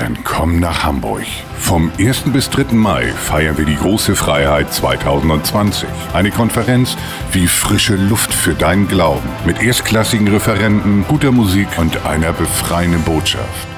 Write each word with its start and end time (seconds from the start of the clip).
Dann 0.00 0.24
komm 0.24 0.60
nach 0.60 0.82
Hamburg. 0.82 1.26
Vom 1.58 1.92
1. 1.98 2.32
bis 2.32 2.48
3. 2.48 2.72
Mai 2.72 3.08
feiern 3.08 3.58
wir 3.58 3.66
die 3.66 3.76
große 3.76 4.16
Freiheit 4.16 4.72
2020. 4.72 5.86
Eine 6.14 6.30
Konferenz 6.30 6.96
wie 7.32 7.46
frische 7.46 7.96
Luft 7.96 8.32
für 8.32 8.54
deinen 8.54 8.88
Glauben. 8.88 9.28
Mit 9.44 9.60
erstklassigen 9.60 10.26
Referenten, 10.28 11.04
guter 11.06 11.32
Musik 11.32 11.68
und 11.76 12.06
einer 12.06 12.32
befreienden 12.32 13.02
Botschaft. 13.02 13.68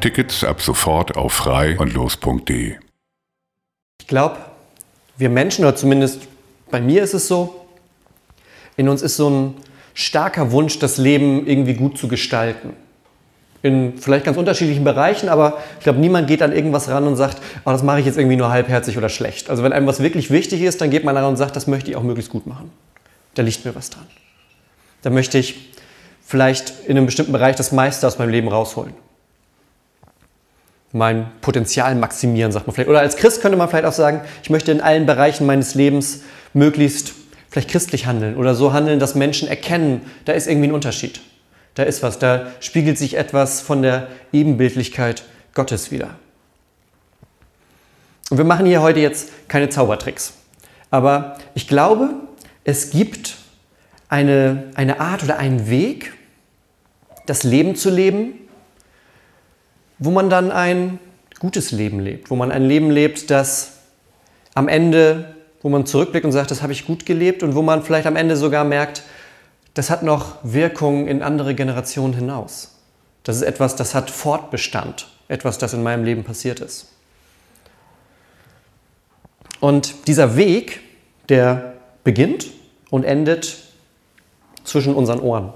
Tickets 0.00 0.44
ab 0.44 0.62
sofort 0.62 1.14
auf 1.14 1.34
frei 1.34 1.78
und 1.78 1.92
los.de. 1.92 2.76
Ich 4.00 4.06
glaube, 4.06 4.38
wir 5.18 5.28
Menschen, 5.28 5.66
oder 5.66 5.76
zumindest 5.76 6.22
bei 6.70 6.80
mir 6.80 7.02
ist 7.02 7.12
es 7.12 7.28
so, 7.28 7.66
in 8.78 8.88
uns 8.88 9.02
ist 9.02 9.18
so 9.18 9.28
ein 9.28 9.54
starker 9.92 10.52
Wunsch, 10.52 10.78
das 10.78 10.96
Leben 10.96 11.46
irgendwie 11.46 11.74
gut 11.74 11.98
zu 11.98 12.08
gestalten 12.08 12.72
in 13.62 13.96
vielleicht 13.96 14.24
ganz 14.24 14.36
unterschiedlichen 14.36 14.82
Bereichen, 14.82 15.28
aber 15.28 15.58
ich 15.78 15.84
glaube, 15.84 16.00
niemand 16.00 16.26
geht 16.26 16.42
an 16.42 16.52
irgendwas 16.52 16.88
ran 16.88 17.06
und 17.06 17.16
sagt, 17.16 17.38
oh, 17.64 17.70
das 17.70 17.82
mache 17.82 18.00
ich 18.00 18.06
jetzt 18.06 18.18
irgendwie 18.18 18.36
nur 18.36 18.50
halbherzig 18.50 18.98
oder 18.98 19.08
schlecht. 19.08 19.50
Also 19.50 19.62
wenn 19.62 19.72
einem 19.72 19.86
was 19.86 20.02
wirklich 20.02 20.30
wichtig 20.30 20.62
ist, 20.62 20.80
dann 20.80 20.90
geht 20.90 21.04
man 21.04 21.14
daran 21.14 21.30
und 21.30 21.36
sagt, 21.36 21.54
das 21.54 21.68
möchte 21.68 21.90
ich 21.90 21.96
auch 21.96 22.02
möglichst 22.02 22.30
gut 22.30 22.46
machen. 22.46 22.72
Da 23.34 23.42
liegt 23.42 23.64
mir 23.64 23.74
was 23.74 23.90
dran. 23.90 24.06
Da 25.02 25.10
möchte 25.10 25.38
ich 25.38 25.72
vielleicht 26.24 26.72
in 26.86 26.96
einem 26.96 27.06
bestimmten 27.06 27.32
Bereich 27.32 27.56
das 27.56 27.72
meiste 27.72 28.06
aus 28.06 28.18
meinem 28.18 28.30
Leben 28.30 28.48
rausholen. 28.48 28.94
Mein 30.92 31.30
Potenzial 31.40 31.94
maximieren, 31.94 32.52
sagt 32.52 32.66
man 32.66 32.74
vielleicht. 32.74 32.90
Oder 32.90 33.00
als 33.00 33.16
Christ 33.16 33.40
könnte 33.42 33.56
man 33.56 33.68
vielleicht 33.68 33.86
auch 33.86 33.92
sagen, 33.92 34.20
ich 34.42 34.50
möchte 34.50 34.72
in 34.72 34.80
allen 34.80 35.06
Bereichen 35.06 35.46
meines 35.46 35.74
Lebens 35.74 36.22
möglichst 36.52 37.14
vielleicht 37.48 37.70
christlich 37.70 38.06
handeln 38.06 38.36
oder 38.36 38.54
so 38.54 38.72
handeln, 38.72 38.98
dass 38.98 39.14
Menschen 39.14 39.46
erkennen, 39.46 40.02
da 40.24 40.32
ist 40.32 40.48
irgendwie 40.48 40.68
ein 40.68 40.74
Unterschied. 40.74 41.20
Da 41.74 41.84
ist 41.84 42.02
was, 42.02 42.18
da 42.18 42.46
spiegelt 42.60 42.98
sich 42.98 43.16
etwas 43.16 43.60
von 43.60 43.82
der 43.82 44.08
Ebenbildlichkeit 44.32 45.24
Gottes 45.54 45.90
wieder. 45.90 46.10
Und 48.30 48.38
wir 48.38 48.44
machen 48.44 48.66
hier 48.66 48.82
heute 48.82 49.00
jetzt 49.00 49.30
keine 49.48 49.68
Zaubertricks. 49.68 50.34
Aber 50.90 51.38
ich 51.54 51.68
glaube, 51.68 52.10
es 52.64 52.90
gibt 52.90 53.36
eine, 54.08 54.64
eine 54.74 55.00
Art 55.00 55.22
oder 55.22 55.38
einen 55.38 55.68
Weg, 55.68 56.12
das 57.26 57.42
Leben 57.42 57.76
zu 57.76 57.90
leben, 57.90 58.34
wo 59.98 60.10
man 60.10 60.28
dann 60.28 60.50
ein 60.50 60.98
gutes 61.38 61.72
Leben 61.72 62.00
lebt, 62.00 62.30
wo 62.30 62.36
man 62.36 62.52
ein 62.52 62.64
Leben 62.64 62.90
lebt, 62.90 63.30
das 63.30 63.78
am 64.54 64.68
Ende, 64.68 65.34
wo 65.62 65.68
man 65.68 65.86
zurückblickt 65.86 66.24
und 66.24 66.32
sagt, 66.32 66.50
das 66.50 66.62
habe 66.62 66.72
ich 66.72 66.86
gut 66.86 67.06
gelebt 67.06 67.42
und 67.42 67.54
wo 67.54 67.62
man 67.62 67.82
vielleicht 67.82 68.06
am 68.06 68.16
Ende 68.16 68.36
sogar 68.36 68.64
merkt, 68.64 69.02
das 69.74 69.90
hat 69.90 70.02
noch 70.02 70.36
Wirkung 70.42 71.06
in 71.06 71.22
andere 71.22 71.54
Generationen 71.54 72.14
hinaus. 72.14 72.76
Das 73.22 73.36
ist 73.36 73.42
etwas, 73.42 73.76
das 73.76 73.94
hat 73.94 74.10
Fortbestand, 74.10 75.08
etwas, 75.28 75.58
das 75.58 75.72
in 75.72 75.82
meinem 75.82 76.04
Leben 76.04 76.24
passiert 76.24 76.60
ist. 76.60 76.88
Und 79.60 80.08
dieser 80.08 80.36
Weg, 80.36 80.80
der 81.28 81.74
beginnt 82.02 82.48
und 82.90 83.04
endet 83.04 83.58
zwischen 84.64 84.94
unseren 84.94 85.20
Ohren. 85.20 85.52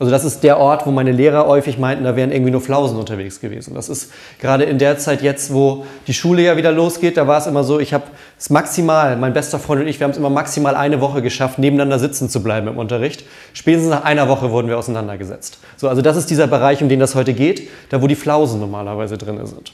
Also 0.00 0.12
das 0.12 0.24
ist 0.24 0.44
der 0.44 0.58
Ort, 0.58 0.86
wo 0.86 0.92
meine 0.92 1.10
Lehrer 1.10 1.46
häufig 1.46 1.76
meinten, 1.76 2.04
da 2.04 2.14
wären 2.14 2.30
irgendwie 2.30 2.52
nur 2.52 2.60
Flausen 2.60 2.96
unterwegs 2.96 3.40
gewesen. 3.40 3.74
Das 3.74 3.88
ist 3.88 4.12
gerade 4.38 4.62
in 4.62 4.78
der 4.78 4.96
Zeit 4.98 5.22
jetzt, 5.22 5.52
wo 5.52 5.86
die 6.06 6.14
Schule 6.14 6.42
ja 6.42 6.56
wieder 6.56 6.70
losgeht, 6.70 7.16
da 7.16 7.26
war 7.26 7.38
es 7.38 7.46
immer 7.46 7.64
so, 7.64 7.80
ich 7.80 7.92
habe 7.92 8.04
es 8.38 8.48
maximal, 8.48 9.16
mein 9.16 9.32
bester 9.32 9.58
Freund 9.58 9.80
und 9.80 9.88
ich, 9.88 9.98
wir 9.98 10.04
haben 10.04 10.12
es 10.12 10.16
immer 10.16 10.30
maximal 10.30 10.76
eine 10.76 11.00
Woche 11.00 11.20
geschafft, 11.20 11.58
nebeneinander 11.58 11.98
sitzen 11.98 12.28
zu 12.28 12.44
bleiben 12.44 12.68
im 12.68 12.78
Unterricht. 12.78 13.24
Spätestens 13.54 13.90
nach 13.90 14.04
einer 14.04 14.28
Woche 14.28 14.52
wurden 14.52 14.68
wir 14.68 14.78
auseinandergesetzt. 14.78 15.58
So, 15.76 15.88
also 15.88 16.00
das 16.00 16.16
ist 16.16 16.30
dieser 16.30 16.46
Bereich, 16.46 16.80
um 16.80 16.88
den 16.88 17.00
das 17.00 17.16
heute 17.16 17.34
geht, 17.34 17.68
da 17.88 18.00
wo 18.00 18.06
die 18.06 18.14
Flausen 18.14 18.60
normalerweise 18.60 19.18
drin 19.18 19.44
sind. 19.46 19.72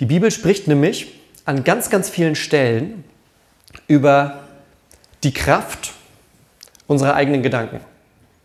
Die 0.00 0.06
Bibel 0.06 0.32
spricht 0.32 0.66
nämlich 0.66 1.20
an 1.44 1.62
ganz, 1.62 1.88
ganz 1.88 2.10
vielen 2.10 2.34
Stellen 2.34 3.04
über 3.86 4.40
die 5.22 5.32
Kraft 5.32 5.92
unsere 6.86 7.14
eigenen 7.14 7.42
Gedanken. 7.42 7.80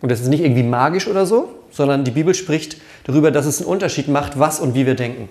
Und 0.01 0.09
das 0.09 0.19
ist 0.19 0.27
nicht 0.27 0.41
irgendwie 0.41 0.63
magisch 0.63 1.07
oder 1.07 1.25
so, 1.25 1.49
sondern 1.69 2.03
die 2.03 2.11
Bibel 2.11 2.33
spricht 2.33 2.77
darüber, 3.03 3.31
dass 3.31 3.45
es 3.45 3.59
einen 3.59 3.69
Unterschied 3.69 4.07
macht, 4.07 4.39
was 4.39 4.59
und 4.59 4.73
wie 4.73 4.85
wir 4.85 4.95
denken. 4.95 5.29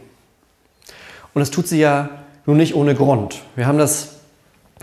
Und 1.34 1.40
das 1.40 1.50
tut 1.50 1.68
sie 1.68 1.80
ja 1.80 2.08
nun 2.46 2.56
nicht 2.56 2.74
ohne 2.74 2.94
Grund. 2.94 3.42
Wir 3.56 3.66
haben 3.66 3.78
das 3.78 4.16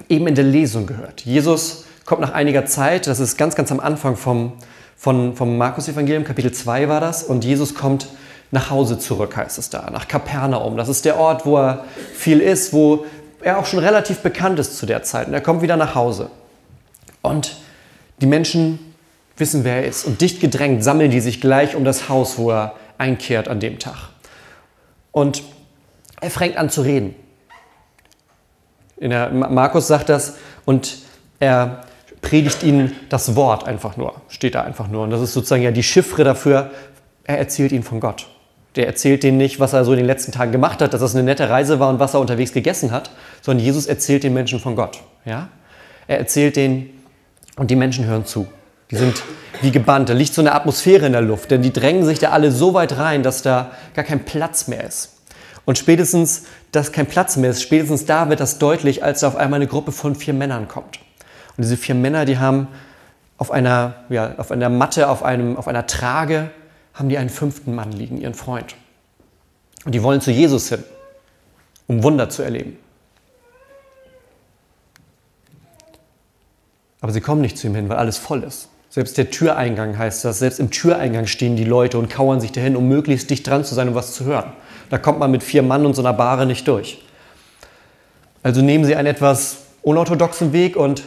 eben 0.09 0.27
in 0.27 0.35
der 0.35 0.43
Lesung 0.43 0.85
gehört. 0.85 1.21
Jesus 1.21 1.85
kommt 2.05 2.21
nach 2.21 2.33
einiger 2.33 2.65
Zeit, 2.65 3.07
das 3.07 3.19
ist 3.19 3.38
ganz, 3.38 3.55
ganz 3.55 3.71
am 3.71 3.79
Anfang 3.79 4.15
vom, 4.15 4.53
vom, 4.95 5.35
vom 5.35 5.57
Markus-Evangelium, 5.57 6.23
Kapitel 6.23 6.51
2 6.51 6.88
war 6.88 7.01
das, 7.01 7.23
und 7.23 7.44
Jesus 7.44 7.75
kommt 7.75 8.07
nach 8.51 8.69
Hause 8.69 8.97
zurück, 8.97 9.35
heißt 9.35 9.57
es 9.57 9.69
da, 9.69 9.89
nach 9.91 10.07
Kapernaum. 10.07 10.77
Das 10.77 10.88
ist 10.88 11.03
der 11.03 11.17
Ort, 11.17 11.45
wo 11.45 11.57
er 11.57 11.85
viel 12.13 12.39
ist, 12.39 12.71
wo 12.71 13.05
er 13.41 13.59
auch 13.59 13.65
schon 13.65 13.79
relativ 13.79 14.19
bekannt 14.19 14.59
ist 14.59 14.77
zu 14.77 14.85
der 14.85 15.03
Zeit. 15.03 15.27
Und 15.27 15.33
er 15.33 15.41
kommt 15.41 15.61
wieder 15.61 15.75
nach 15.75 15.95
Hause. 15.95 16.29
Und 17.21 17.57
die 18.19 18.25
Menschen 18.25 18.79
wissen, 19.38 19.63
wer 19.63 19.78
er 19.78 19.85
ist. 19.85 20.05
Und 20.05 20.22
dicht 20.22 20.39
gedrängt 20.39 20.83
sammeln 20.83 21.11
die 21.11 21.19
sich 21.19 21.41
gleich 21.41 21.75
um 21.75 21.83
das 21.83 22.09
Haus, 22.09 22.38
wo 22.38 22.51
er 22.51 22.75
einkehrt 22.97 23.47
an 23.47 23.59
dem 23.59 23.79
Tag. 23.79 24.09
Und 25.11 25.44
er 26.19 26.29
fängt 26.29 26.57
an 26.57 26.69
zu 26.69 26.81
reden. 26.81 27.16
Der, 29.00 29.29
Markus 29.29 29.88
sagt 29.88 30.09
das 30.09 30.38
und 30.66 30.97
er 31.39 31.83
predigt 32.22 32.63
ihnen 32.63 32.95
das 33.09 33.35
Wort 33.35 33.67
einfach 33.67 33.95
nur, 33.95 34.16
steht 34.27 34.56
da 34.56 34.63
einfach 34.63 34.88
nur. 34.88 35.03
Und 35.03 35.11
das 35.11 35.22
ist 35.22 35.33
sozusagen 35.33 35.61
ja 35.61 35.72
die 35.72 35.83
Chiffre 35.83 36.23
dafür, 36.23 36.72
er 37.23 37.38
erzählt 37.38 37.72
ihnen 37.72 37.83
von 37.83 38.00
Gott. 38.00 38.27
Der 38.75 38.88
erzählt 38.88 39.23
denen 39.23 39.38
nicht, 39.38 39.59
was 39.59 39.73
er 39.73 39.85
so 39.85 39.91
in 39.91 39.97
den 39.97 40.06
letzten 40.06 40.31
Tagen 40.31 40.51
gemacht 40.51 40.81
hat, 40.81 40.94
dass 40.94 41.01
das 41.01 41.16
eine 41.16 41.23
nette 41.23 41.50
Reise 41.50 41.79
war 41.79 41.89
und 41.89 42.00
was 42.00 42.13
er 42.13 42.19
unterwegs 42.19 42.53
gegessen 42.53 42.91
hat, 42.91 43.11
sondern 43.41 43.63
Jesus 43.63 43.85
erzählt 43.85 44.23
den 44.23 44.33
Menschen 44.33 44.59
von 44.59 44.75
Gott. 44.75 45.00
Ja? 45.25 45.50
Er 46.07 46.19
erzählt 46.19 46.56
denen, 46.56 46.89
und 47.57 47.69
die 47.69 47.75
Menschen 47.75 48.06
hören 48.06 48.25
zu. 48.25 48.47
Die 48.90 48.95
sind 48.95 49.22
wie 49.62 49.72
gebannt. 49.72 50.07
Da 50.09 50.13
liegt 50.13 50.34
so 50.34 50.41
eine 50.41 50.53
Atmosphäre 50.53 51.06
in 51.06 51.12
der 51.12 51.22
Luft, 51.22 51.51
denn 51.51 51.62
die 51.62 51.73
drängen 51.73 52.06
sich 52.06 52.19
da 52.19 52.29
alle 52.29 52.51
so 52.51 52.73
weit 52.73 52.97
rein, 52.97 53.23
dass 53.23 53.41
da 53.41 53.72
gar 53.94 54.06
kein 54.06 54.23
Platz 54.23 54.68
mehr 54.68 54.84
ist. 54.84 55.16
Und 55.66 55.78
spätestens, 55.78 56.44
dass 56.72 56.94
kein 56.94 57.07
Platz 57.07 57.35
mehr 57.35 57.50
ist, 57.50 57.62
spätestens 57.62 58.06
da 58.06 58.29
wird 58.29 58.40
das 58.40 58.59
deutlich, 58.59 59.03
als 59.03 59.19
da 59.19 59.27
auf 59.27 59.36
einmal 59.36 59.57
eine 59.57 59.68
Gruppe 59.68 59.92
von 59.92 60.15
vier 60.15 60.33
Männern 60.33 60.69
kommt. 60.69 61.00
Und 61.57 61.63
diese 61.63 61.75
vier 61.75 61.95
Männer, 61.95 62.24
die 62.24 62.38
haben 62.38 62.69
auf 63.38 63.51
einer, 63.51 64.06
ja, 64.10 64.36
auf 64.38 64.51
einer 64.51 64.69
Matte, 64.69 65.10
auf, 65.10 65.24
einem, 65.24 65.57
auf 65.57 65.68
einer 65.68 65.86
Trage, 65.86 66.51
haben 66.94 67.10
die 67.10 67.18
einen 67.18 67.30
fünften 67.30 67.75
Mann 67.75 67.92
liegen, 67.92 68.21
ihren 68.21 68.33
Freund. 68.33 68.75
Und 69.83 69.94
die 69.94 70.01
wollen 70.03 70.21
zu 70.21 70.31
Jesus 70.31 70.69
hin, 70.69 70.83
um 71.88 72.01
Wunder 72.01 72.30
zu 72.30 72.44
erleben. 72.44 72.77
Aber 77.01 77.11
sie 77.11 77.21
kommen 77.21 77.41
nicht 77.41 77.57
zu 77.57 77.67
ihm 77.67 77.75
hin, 77.75 77.89
weil 77.89 77.97
alles 77.97 78.17
voll 78.17 78.44
ist. 78.44 78.69
Selbst 78.89 79.17
der 79.17 79.29
Türeingang 79.29 79.97
heißt 79.97 80.25
das. 80.25 80.39
Selbst 80.39 80.59
im 80.59 80.71
Türeingang 80.71 81.27
stehen 81.27 81.55
die 81.55 81.63
Leute 81.63 81.99
und 81.99 82.09
kauern 82.09 82.41
sich 82.41 82.51
dahin, 82.51 82.75
um 82.75 82.88
möglichst 82.88 83.29
dicht 83.29 83.45
dran 83.45 83.63
zu 83.63 83.75
sein, 83.75 83.89
um 83.89 83.95
was 83.95 84.13
zu 84.13 84.25
hören. 84.25 84.53
Da 84.89 84.97
kommt 84.97 85.19
man 85.19 85.29
mit 85.29 85.44
vier 85.44 85.61
Mann 85.61 85.85
und 85.85 85.95
so 85.95 86.01
einer 86.01 86.13
Bahre 86.13 86.45
nicht 86.45 86.67
durch. 86.67 87.03
Also 88.44 88.61
nehmen 88.61 88.85
sie 88.85 88.95
einen 88.95 89.07
etwas 89.07 89.57
unorthodoxen 89.81 90.53
Weg 90.53 90.75
und 90.75 91.03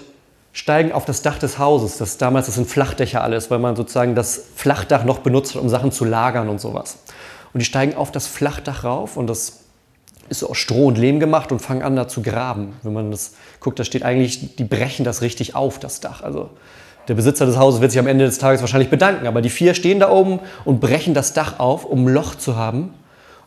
steigen 0.52 0.92
auf 0.92 1.04
das 1.04 1.22
Dach 1.22 1.38
des 1.38 1.58
Hauses. 1.58 1.98
Das 1.98 2.18
damals 2.18 2.46
das 2.46 2.56
sind 2.56 2.68
Flachdächer 2.68 3.22
alles, 3.22 3.50
weil 3.50 3.58
man 3.58 3.76
sozusagen 3.76 4.14
das 4.14 4.42
Flachdach 4.54 5.04
noch 5.04 5.18
benutzt 5.18 5.54
hat, 5.54 5.62
um 5.62 5.68
Sachen 5.68 5.92
zu 5.92 6.04
lagern 6.04 6.48
und 6.48 6.60
sowas. 6.60 6.98
Und 7.52 7.60
die 7.60 7.64
steigen 7.64 7.94
auf 7.94 8.12
das 8.12 8.26
Flachdach 8.26 8.84
rauf 8.84 9.16
und 9.16 9.26
das 9.26 9.59
ist 10.30 10.44
aus 10.44 10.56
Stroh 10.56 10.86
und 10.86 10.96
Lehm 10.96 11.20
gemacht 11.20 11.52
und 11.52 11.58
fangen 11.58 11.82
an, 11.82 11.96
da 11.96 12.08
zu 12.08 12.22
graben. 12.22 12.74
Wenn 12.82 12.92
man 12.92 13.10
das 13.10 13.34
guckt, 13.58 13.78
da 13.78 13.84
steht 13.84 14.04
eigentlich, 14.04 14.56
die 14.56 14.64
brechen 14.64 15.04
das 15.04 15.22
richtig 15.22 15.54
auf, 15.56 15.78
das 15.78 16.00
Dach. 16.00 16.22
Also 16.22 16.50
der 17.08 17.14
Besitzer 17.14 17.46
des 17.46 17.56
Hauses 17.56 17.80
wird 17.80 17.90
sich 17.90 17.98
am 17.98 18.06
Ende 18.06 18.24
des 18.24 18.38
Tages 18.38 18.60
wahrscheinlich 18.60 18.90
bedanken, 18.90 19.26
aber 19.26 19.42
die 19.42 19.50
vier 19.50 19.74
stehen 19.74 19.98
da 19.98 20.10
oben 20.10 20.38
und 20.64 20.80
brechen 20.80 21.14
das 21.14 21.32
Dach 21.32 21.58
auf, 21.58 21.84
um 21.84 22.06
ein 22.06 22.14
Loch 22.14 22.36
zu 22.36 22.56
haben, 22.56 22.94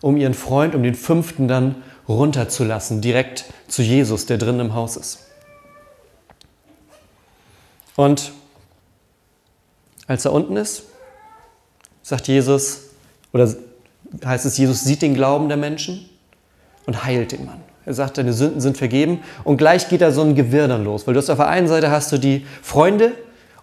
um 0.01 0.17
ihren 0.17 0.33
Freund, 0.33 0.75
um 0.75 0.83
den 0.83 0.95
fünften 0.95 1.47
dann 1.47 1.75
runterzulassen, 2.09 2.99
direkt 2.99 3.45
zu 3.69 3.81
Jesus, 3.81 4.25
der 4.25 4.37
drin 4.37 4.59
im 4.59 4.73
Haus 4.73 4.97
ist. 4.97 5.19
Und 7.95 8.33
als 10.07 10.25
er 10.25 10.33
unten 10.33 10.57
ist, 10.57 10.83
sagt 12.01 12.27
Jesus, 12.27 12.89
oder 13.31 13.47
heißt 14.25 14.45
es, 14.45 14.57
Jesus 14.57 14.83
sieht 14.83 15.01
den 15.01 15.13
Glauben 15.13 15.47
der 15.47 15.57
Menschen 15.57 16.09
und 16.85 17.03
heilt 17.05 17.31
den 17.31 17.45
Mann. 17.45 17.61
Er 17.85 17.93
sagt, 17.93 18.17
deine 18.17 18.33
Sünden 18.33 18.61
sind 18.61 18.77
vergeben 18.77 19.19
und 19.43 19.57
gleich 19.57 19.89
geht 19.89 20.01
da 20.01 20.11
so 20.11 20.21
ein 20.21 20.35
Gewirr 20.35 20.67
dann 20.67 20.83
los, 20.83 21.05
weil 21.05 21.13
du 21.13 21.19
hast 21.19 21.29
auf 21.29 21.37
der 21.37 21.47
einen 21.47 21.67
Seite 21.67 21.91
hast 21.91 22.11
du 22.11 22.17
die 22.17 22.45
Freunde 22.61 23.11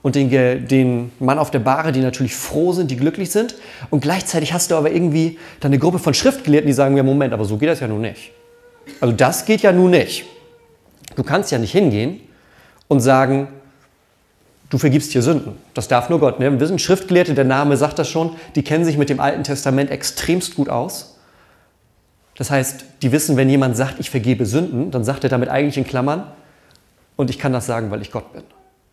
und 0.02 0.14
den, 0.14 0.30
den 0.68 1.12
Mann 1.18 1.38
auf 1.38 1.50
der 1.50 1.58
Bahre, 1.58 1.92
die 1.92 2.00
natürlich 2.00 2.34
froh 2.34 2.72
sind, 2.72 2.90
die 2.90 2.96
glücklich 2.96 3.30
sind 3.30 3.54
und 3.88 4.00
gleichzeitig 4.00 4.52
hast 4.52 4.70
du 4.70 4.74
aber 4.74 4.90
irgendwie 4.90 5.38
dann 5.60 5.70
eine 5.70 5.78
Gruppe 5.78 5.98
von 5.98 6.12
Schriftgelehrten, 6.12 6.66
die 6.66 6.72
sagen, 6.72 6.96
ja 6.96 7.02
Moment, 7.02 7.32
aber 7.32 7.44
so 7.44 7.56
geht 7.56 7.68
das 7.68 7.80
ja 7.80 7.88
nun 7.88 8.02
nicht. 8.02 8.30
Also 9.00 9.14
das 9.14 9.44
geht 9.44 9.62
ja 9.62 9.72
nun 9.72 9.90
nicht. 9.90 10.24
Du 11.16 11.22
kannst 11.22 11.50
ja 11.50 11.58
nicht 11.58 11.72
hingehen 11.72 12.20
und 12.88 13.00
sagen, 13.00 13.48
du 14.68 14.78
vergibst 14.78 15.12
hier 15.12 15.22
Sünden. 15.22 15.52
Das 15.74 15.88
darf 15.88 16.08
nur 16.08 16.20
Gott. 16.20 16.40
Ne? 16.40 16.58
Wir 16.58 16.66
sind 16.66 16.80
Schriftgelehrte, 16.80 17.34
der 17.34 17.44
Name 17.44 17.76
sagt 17.76 17.98
das 17.98 18.08
schon, 18.08 18.36
die 18.54 18.62
kennen 18.62 18.84
sich 18.84 18.96
mit 18.96 19.10
dem 19.10 19.20
Alten 19.20 19.44
Testament 19.44 19.90
extremst 19.90 20.54
gut 20.54 20.68
aus. 20.68 21.09
Das 22.36 22.50
heißt, 22.50 22.84
die 23.02 23.12
wissen, 23.12 23.36
wenn 23.36 23.50
jemand 23.50 23.76
sagt, 23.76 24.00
ich 24.00 24.10
vergebe 24.10 24.46
Sünden, 24.46 24.90
dann 24.90 25.04
sagt 25.04 25.24
er 25.24 25.30
damit 25.30 25.48
eigentlich 25.48 25.76
in 25.76 25.84
Klammern, 25.84 26.24
und 27.20 27.28
ich 27.28 27.38
kann 27.38 27.52
das 27.52 27.66
sagen, 27.66 27.90
weil 27.90 28.00
ich 28.00 28.12
Gott 28.12 28.32
bin. 28.32 28.44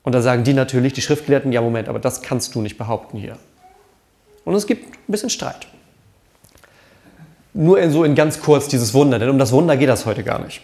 Und 0.04 0.14
da 0.14 0.22
sagen 0.22 0.44
die 0.44 0.54
natürlich, 0.54 0.92
die 0.92 1.02
Schriftgelehrten, 1.02 1.54
ja 1.54 1.62
Moment, 1.62 1.88
aber 1.88 2.00
das 2.00 2.22
kannst 2.22 2.56
du 2.56 2.62
nicht 2.62 2.78
behaupten 2.78 3.18
hier. 3.18 3.38
Und 4.44 4.54
es 4.54 4.68
gibt 4.68 4.86
ein 4.86 5.12
bisschen 5.12 5.30
Streit. 5.30 5.68
Nur 7.54 7.80
in, 7.80 7.90
so 7.90 8.04
in 8.04 8.16
ganz 8.16 8.42
kurz 8.42 8.68
dieses 8.68 8.94
Wunder, 8.94 9.18
denn 9.18 9.30
um 9.30 9.40
das 9.40 9.54
Wunder 9.54 9.78
geht 9.78 9.88
das 9.88 10.06
heute 10.06 10.24
gar 10.24 10.44
nicht. 10.44 10.62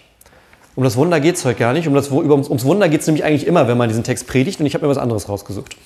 Um 0.75 0.83
das 0.83 0.97
Wunder 0.97 1.21
geht 1.21 1.35
es 1.35 1.45
heute 1.45 1.59
gar 1.59 1.71
nicht. 1.71 1.87
Um 1.87 1.93
das, 1.93 2.11
ums 2.11 2.65
Wunder 2.65 2.89
geht 2.89 3.01
es 3.01 3.07
nämlich 3.07 3.23
eigentlich 3.23 3.47
immer, 3.47 3.67
wenn 3.69 3.77
man 3.77 3.87
diesen 3.87 4.03
Text 4.03 4.27
predigt. 4.27 4.59
Und 4.59 4.65
ich 4.65 4.73
habe 4.73 4.85
mir 4.85 4.89
was 4.89 4.97
anderes 4.97 5.29
rausgesucht. 5.29 5.77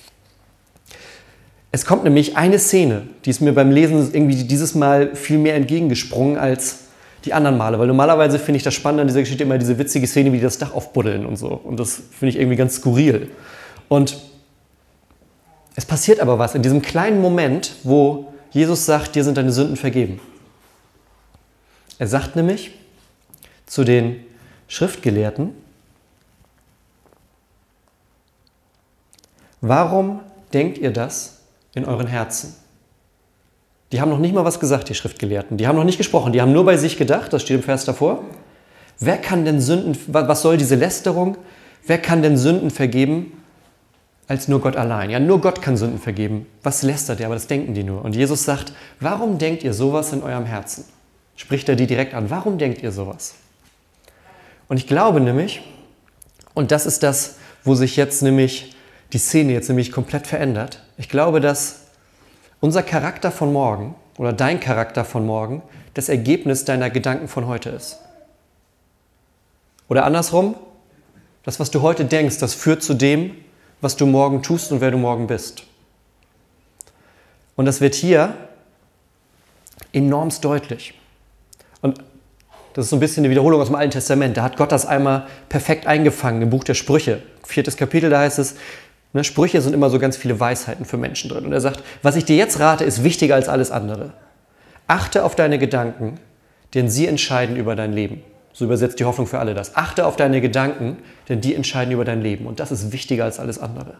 Es 1.77 1.85
kommt 1.85 2.03
nämlich 2.03 2.35
eine 2.35 2.57
Szene, 2.57 3.03
die 3.23 3.29
ist 3.29 3.39
mir 3.39 3.53
beim 3.53 3.69
Lesen 3.69 3.99
irgendwie 4.11 4.45
dieses 4.45 4.73
Mal 4.73 5.15
viel 5.15 5.37
mehr 5.37 5.53
entgegengesprungen 5.53 6.35
als 6.35 6.85
die 7.23 7.35
anderen 7.35 7.55
Male. 7.55 7.77
Weil 7.77 7.85
normalerweise 7.85 8.39
finde 8.39 8.57
ich 8.57 8.63
das 8.63 8.73
spannend 8.73 9.01
an 9.01 9.05
dieser 9.05 9.19
Geschichte 9.19 9.43
immer 9.43 9.59
diese 9.59 9.77
witzige 9.77 10.07
Szene, 10.07 10.31
wie 10.33 10.37
die 10.37 10.43
das 10.43 10.57
Dach 10.57 10.73
aufbuddeln 10.73 11.23
und 11.23 11.35
so. 11.35 11.49
Und 11.49 11.79
das 11.79 12.01
finde 12.17 12.29
ich 12.29 12.39
irgendwie 12.39 12.55
ganz 12.55 12.77
skurril. 12.77 13.29
Und 13.89 14.17
es 15.75 15.85
passiert 15.85 16.19
aber 16.19 16.39
was 16.39 16.55
in 16.55 16.63
diesem 16.63 16.81
kleinen 16.81 17.21
Moment, 17.21 17.75
wo 17.83 18.33
Jesus 18.49 18.87
sagt, 18.87 19.13
dir 19.13 19.23
sind 19.23 19.37
deine 19.37 19.51
Sünden 19.51 19.75
vergeben. 19.75 20.19
Er 21.99 22.07
sagt 22.07 22.35
nämlich 22.35 22.71
zu 23.67 23.83
den 23.83 24.25
Schriftgelehrten, 24.67 25.51
warum 29.61 30.21
denkt 30.51 30.79
ihr 30.79 30.89
das 30.89 31.36
in 31.77 31.85
euren 31.85 32.07
Herzen? 32.07 32.55
Die 33.91 34.01
haben 34.01 34.09
noch 34.09 34.19
nicht 34.19 34.33
mal 34.33 34.43
was 34.43 34.59
gesagt, 34.59 34.89
die 34.89 34.95
Schriftgelehrten. 34.95 35.57
Die 35.57 35.67
haben 35.67 35.77
noch 35.77 35.85
nicht 35.85 35.97
gesprochen, 35.97 36.33
die 36.33 36.41
haben 36.41 36.51
nur 36.51 36.65
bei 36.65 36.75
sich 36.77 36.97
gedacht, 36.97 37.31
das 37.31 37.43
steht 37.43 37.55
im 37.55 37.63
Vers 37.63 37.85
davor. 37.85 38.23
Wer 38.99 39.17
kann 39.17 39.45
denn 39.45 39.61
Sünden, 39.61 39.97
was 40.07 40.41
soll 40.41 40.57
diese 40.57 40.75
Lästerung? 40.75 41.37
Wer 41.85 41.99
kann 41.99 42.21
denn 42.21 42.37
Sünden 42.37 42.71
vergeben 42.71 43.31
als 44.27 44.47
nur 44.47 44.59
Gott 44.59 44.75
allein? 44.75 45.09
Ja, 45.09 45.19
nur 45.19 45.39
Gott 45.39 45.61
kann 45.61 45.77
Sünden 45.77 45.99
vergeben. 45.99 46.47
Was 46.63 46.81
lästert 46.81 47.19
ihr? 47.19 47.27
Aber 47.27 47.35
das 47.35 47.47
denken 47.47 47.73
die 47.73 47.83
nur. 47.83 48.03
Und 48.03 48.15
Jesus 48.15 48.43
sagt, 48.43 48.73
warum 48.99 49.37
denkt 49.37 49.63
ihr 49.63 49.73
sowas 49.73 50.11
in 50.11 50.23
eurem 50.23 50.45
Herzen? 50.45 50.83
Spricht 51.37 51.69
er 51.69 51.75
die 51.75 51.87
direkt 51.87 52.13
an. 52.13 52.29
Warum 52.29 52.57
denkt 52.57 52.81
ihr 52.81 52.91
sowas? 52.91 53.35
Und 54.67 54.77
ich 54.77 54.87
glaube 54.87 55.21
nämlich, 55.21 55.61
und 56.53 56.71
das 56.71 56.85
ist 56.85 57.03
das, 57.03 57.35
wo 57.63 57.75
sich 57.75 57.95
jetzt 57.95 58.23
nämlich 58.23 58.75
die 59.13 59.17
Szene 59.17 59.53
jetzt 59.53 59.69
nämlich 59.69 59.91
komplett 59.91 60.27
verändert. 60.27 60.83
Ich 60.97 61.09
glaube, 61.09 61.41
dass 61.41 61.81
unser 62.59 62.83
Charakter 62.83 63.31
von 63.31 63.53
morgen 63.53 63.95
oder 64.17 64.33
dein 64.33 64.59
Charakter 64.59 65.05
von 65.05 65.25
morgen 65.25 65.61
das 65.93 66.09
Ergebnis 66.09 66.65
deiner 66.65 66.89
Gedanken 66.89 67.27
von 67.27 67.47
heute 67.47 67.69
ist. 67.69 67.99
Oder 69.87 70.05
andersrum, 70.05 70.55
das, 71.43 71.59
was 71.59 71.71
du 71.71 71.81
heute 71.81 72.05
denkst, 72.05 72.39
das 72.39 72.53
führt 72.53 72.83
zu 72.83 72.93
dem, 72.93 73.35
was 73.79 73.95
du 73.95 74.05
morgen 74.05 74.43
tust 74.43 74.71
und 74.71 74.81
wer 74.81 74.91
du 74.91 74.97
morgen 74.97 75.27
bist. 75.27 75.63
Und 77.55 77.65
das 77.65 77.79
wird 77.79 77.95
hier 77.95 78.35
enormst 79.93 80.43
deutlich. 80.43 80.93
Und 81.81 81.99
das 82.73 82.85
ist 82.85 82.89
so 82.89 82.97
ein 82.97 82.99
bisschen 82.99 83.21
eine 83.21 83.31
Wiederholung 83.31 83.61
aus 83.61 83.67
dem 83.67 83.75
Alten 83.75 83.91
Testament. 83.91 84.37
Da 84.37 84.43
hat 84.43 84.57
Gott 84.57 84.71
das 84.71 84.85
einmal 84.85 85.27
perfekt 85.49 85.87
eingefangen 85.87 86.41
im 86.43 86.49
Buch 86.49 86.63
der 86.63 86.75
Sprüche. 86.75 87.23
Viertes 87.43 87.77
Kapitel, 87.77 88.09
da 88.09 88.19
heißt 88.19 88.39
es, 88.39 88.55
ne, 89.13 89.23
Sprüche 89.23 89.61
sind 89.61 89.73
immer 89.73 89.89
so 89.89 89.99
ganz 89.99 90.17
viele 90.17 90.39
Weisheiten 90.39 90.85
für 90.85 90.97
Menschen 90.97 91.29
drin. 91.29 91.45
Und 91.45 91.53
er 91.53 91.61
sagt, 91.61 91.83
was 92.01 92.15
ich 92.15 92.25
dir 92.25 92.35
jetzt 92.35 92.59
rate, 92.59 92.83
ist 92.83 93.03
wichtiger 93.03 93.35
als 93.35 93.49
alles 93.49 93.71
andere. 93.71 94.13
Achte 94.87 95.23
auf 95.23 95.35
deine 95.35 95.59
Gedanken, 95.59 96.19
denn 96.73 96.89
sie 96.89 97.07
entscheiden 97.07 97.55
über 97.55 97.75
dein 97.75 97.93
Leben. 97.93 98.23
So 98.53 98.65
übersetzt 98.65 98.99
die 98.99 99.05
Hoffnung 99.05 99.27
für 99.27 99.39
alle 99.39 99.53
das. 99.53 99.75
Achte 99.75 100.05
auf 100.05 100.15
deine 100.15 100.41
Gedanken, 100.41 100.97
denn 101.29 101.41
die 101.41 101.53
entscheiden 101.53 101.93
über 101.93 102.05
dein 102.05 102.21
Leben. 102.21 102.47
Und 102.47 102.59
das 102.59 102.71
ist 102.71 102.91
wichtiger 102.91 103.25
als 103.25 103.39
alles 103.39 103.59
andere. 103.59 103.95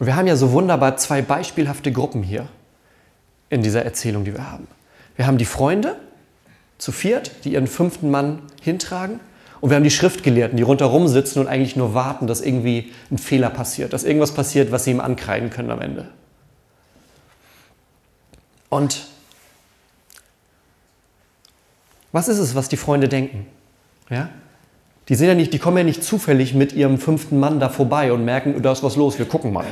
wir 0.00 0.16
haben 0.16 0.26
ja 0.26 0.36
so 0.36 0.52
wunderbar 0.52 0.96
zwei 0.96 1.22
beispielhafte 1.22 1.92
Gruppen 1.92 2.22
hier 2.22 2.48
in 3.50 3.62
dieser 3.62 3.84
Erzählung, 3.84 4.24
die 4.24 4.34
wir 4.34 4.50
haben. 4.50 4.68
Wir 5.16 5.26
haben 5.26 5.38
die 5.38 5.44
Freunde 5.44 5.96
zu 6.78 6.92
viert, 6.92 7.44
die 7.44 7.54
ihren 7.54 7.66
fünften 7.66 8.10
Mann 8.10 8.42
hintragen. 8.62 9.20
Und 9.60 9.70
wir 9.70 9.76
haben 9.76 9.84
die 9.84 9.90
Schriftgelehrten, 9.90 10.56
die 10.56 10.62
rundherum 10.62 11.08
sitzen 11.08 11.40
und 11.40 11.48
eigentlich 11.48 11.76
nur 11.76 11.94
warten, 11.94 12.26
dass 12.26 12.40
irgendwie 12.40 12.92
ein 13.10 13.18
Fehler 13.18 13.50
passiert, 13.50 13.92
dass 13.92 14.04
irgendwas 14.04 14.32
passiert, 14.32 14.70
was 14.70 14.84
sie 14.84 14.92
ihm 14.92 15.00
ankreiden 15.00 15.50
können 15.50 15.70
am 15.70 15.80
Ende. 15.80 16.08
Und 18.68 19.06
was 22.12 22.28
ist 22.28 22.38
es, 22.38 22.54
was 22.54 22.68
die 22.68 22.76
Freunde 22.76 23.08
denken? 23.08 23.46
Ja? 24.10 24.28
Die, 25.08 25.14
sind 25.14 25.26
ja 25.26 25.34
nicht, 25.34 25.52
die 25.52 25.58
kommen 25.58 25.78
ja 25.78 25.84
nicht 25.84 26.04
zufällig 26.04 26.54
mit 26.54 26.72
ihrem 26.72 26.98
fünften 26.98 27.40
Mann 27.40 27.60
da 27.60 27.68
vorbei 27.68 28.12
und 28.12 28.24
merken, 28.24 28.60
da 28.62 28.72
ist 28.72 28.82
was 28.82 28.96
los, 28.96 29.18
wir 29.18 29.26
gucken 29.26 29.52
mal 29.52 29.66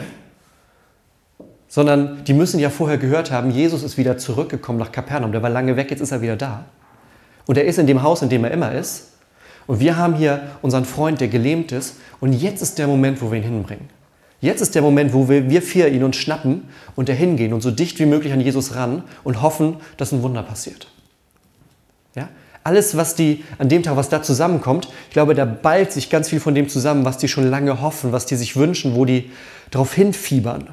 sondern 1.68 2.24
die 2.24 2.32
müssen 2.32 2.58
ja 2.58 2.70
vorher 2.70 2.98
gehört 2.98 3.30
haben, 3.30 3.50
Jesus 3.50 3.82
ist 3.82 3.98
wieder 3.98 4.18
zurückgekommen 4.18 4.78
nach 4.78 4.92
Kapernaum. 4.92 5.32
Der 5.32 5.42
war 5.42 5.50
lange 5.50 5.76
weg, 5.76 5.90
jetzt 5.90 6.00
ist 6.00 6.12
er 6.12 6.22
wieder 6.22 6.36
da. 6.36 6.64
Und 7.46 7.58
er 7.58 7.64
ist 7.64 7.78
in 7.78 7.86
dem 7.86 8.02
Haus, 8.02 8.22
in 8.22 8.28
dem 8.28 8.44
er 8.44 8.50
immer 8.50 8.72
ist. 8.72 9.12
Und 9.66 9.80
wir 9.80 9.96
haben 9.96 10.14
hier 10.14 10.42
unseren 10.62 10.84
Freund, 10.84 11.20
der 11.20 11.28
gelähmt 11.28 11.72
ist. 11.72 11.96
Und 12.20 12.32
jetzt 12.32 12.62
ist 12.62 12.78
der 12.78 12.86
Moment, 12.86 13.20
wo 13.20 13.30
wir 13.30 13.38
ihn 13.38 13.44
hinbringen. 13.44 13.88
Jetzt 14.40 14.60
ist 14.60 14.74
der 14.74 14.82
Moment, 14.82 15.12
wo 15.12 15.28
wir, 15.28 15.48
wir 15.48 15.62
vier 15.62 15.88
ihn 15.88 16.04
uns 16.04 16.16
schnappen 16.16 16.68
und 16.94 17.08
dahin 17.08 17.36
gehen 17.36 17.52
und 17.52 17.62
so 17.62 17.70
dicht 17.70 17.98
wie 17.98 18.06
möglich 18.06 18.32
an 18.32 18.40
Jesus 18.40 18.74
ran 18.74 19.02
und 19.24 19.42
hoffen, 19.42 19.76
dass 19.96 20.12
ein 20.12 20.22
Wunder 20.22 20.42
passiert. 20.42 20.88
Ja? 22.14 22.28
Alles, 22.62 22.96
was 22.96 23.14
die 23.14 23.44
an 23.58 23.68
dem 23.68 23.82
Tag, 23.82 23.96
was 23.96 24.08
da 24.08 24.22
zusammenkommt, 24.22 24.88
ich 25.08 25.14
glaube, 25.14 25.34
da 25.34 25.44
ballt 25.44 25.92
sich 25.92 26.10
ganz 26.10 26.28
viel 26.28 26.40
von 26.40 26.54
dem 26.54 26.68
zusammen, 26.68 27.04
was 27.04 27.16
die 27.18 27.28
schon 27.28 27.48
lange 27.48 27.80
hoffen, 27.80 28.12
was 28.12 28.26
die 28.26 28.36
sich 28.36 28.56
wünschen, 28.56 28.94
wo 28.94 29.04
die 29.04 29.30
darauf 29.70 29.94
hinfiebern. 29.94 30.68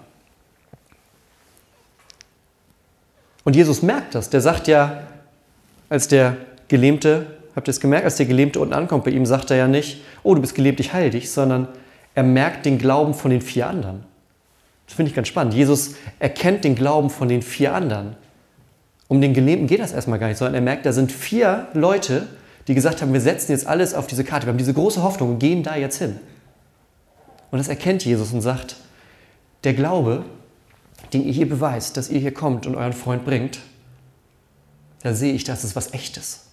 Und 3.43 3.55
Jesus 3.55 3.81
merkt 3.81 4.15
das. 4.15 4.29
Der 4.29 4.41
sagt 4.41 4.67
ja, 4.67 5.03
als 5.89 6.07
der 6.07 6.37
Gelähmte, 6.67 7.32
habt 7.55 7.67
ihr 7.67 7.71
es 7.71 7.79
gemerkt, 7.79 8.05
als 8.05 8.17
der 8.17 8.25
Gelähmte 8.25 8.59
unten 8.59 8.73
ankommt 8.73 9.03
bei 9.03 9.11
ihm, 9.11 9.25
sagt 9.25 9.51
er 9.51 9.57
ja 9.57 9.67
nicht, 9.67 10.01
oh, 10.23 10.35
du 10.35 10.41
bist 10.41 10.55
gelähmt, 10.55 10.79
ich 10.79 10.93
heile 10.93 11.09
dich, 11.09 11.31
sondern 11.31 11.67
er 12.15 12.23
merkt 12.23 12.65
den 12.65 12.77
Glauben 12.77 13.13
von 13.13 13.31
den 13.31 13.41
vier 13.41 13.67
anderen. 13.67 14.03
Das 14.85 14.95
finde 14.95 15.09
ich 15.09 15.15
ganz 15.15 15.27
spannend. 15.27 15.53
Jesus 15.53 15.95
erkennt 16.19 16.63
den 16.63 16.75
Glauben 16.75 17.09
von 17.09 17.27
den 17.27 17.41
vier 17.41 17.73
anderen. 17.73 18.15
Um 19.07 19.21
den 19.21 19.33
Gelähmten 19.33 19.67
geht 19.67 19.79
das 19.79 19.93
erstmal 19.93 20.19
gar 20.19 20.27
nicht, 20.27 20.37
sondern 20.37 20.55
er 20.55 20.61
merkt, 20.61 20.85
da 20.85 20.93
sind 20.93 21.11
vier 21.11 21.67
Leute, 21.73 22.27
die 22.67 22.75
gesagt 22.75 23.01
haben, 23.01 23.13
wir 23.13 23.21
setzen 23.21 23.51
jetzt 23.51 23.67
alles 23.67 23.93
auf 23.93 24.07
diese 24.07 24.23
Karte. 24.23 24.45
Wir 24.45 24.51
haben 24.51 24.57
diese 24.57 24.73
große 24.73 25.03
Hoffnung 25.03 25.31
und 25.31 25.39
gehen 25.39 25.63
da 25.63 25.75
jetzt 25.75 25.97
hin. 25.97 26.19
Und 27.51 27.59
das 27.59 27.67
erkennt 27.67 28.03
Jesus 28.03 28.33
und 28.33 28.41
sagt, 28.41 28.75
der 29.63 29.73
Glaube 29.73 30.25
den 31.13 31.25
ihr 31.25 31.33
hier 31.33 31.47
beweist, 31.47 31.97
dass 31.97 32.09
ihr 32.09 32.19
hier 32.19 32.33
kommt 32.33 32.65
und 32.65 32.75
euren 32.75 32.93
Freund 32.93 33.25
bringt, 33.25 33.59
da 35.01 35.13
sehe 35.13 35.33
ich, 35.33 35.43
das 35.43 35.63
ist 35.63 35.75
was 35.75 35.93
Echtes. 35.93 36.45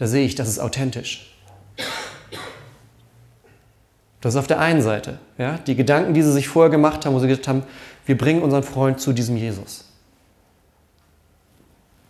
Da 0.00 0.06
sehe 0.06 0.24
ich, 0.24 0.34
das 0.34 0.48
ist 0.48 0.58
authentisch. 0.58 1.30
Das 4.22 4.32
ist 4.32 4.38
auf 4.38 4.46
der 4.46 4.58
einen 4.58 4.80
Seite. 4.80 5.18
Ja, 5.36 5.58
die 5.58 5.76
Gedanken, 5.76 6.14
die 6.14 6.22
sie 6.22 6.32
sich 6.32 6.48
vorher 6.48 6.70
gemacht 6.70 7.04
haben, 7.04 7.12
wo 7.12 7.18
sie 7.18 7.28
gesagt 7.28 7.48
haben, 7.48 7.64
wir 8.06 8.16
bringen 8.16 8.40
unseren 8.40 8.62
Freund 8.62 8.98
zu 8.98 9.12
diesem 9.12 9.36
Jesus. 9.36 9.84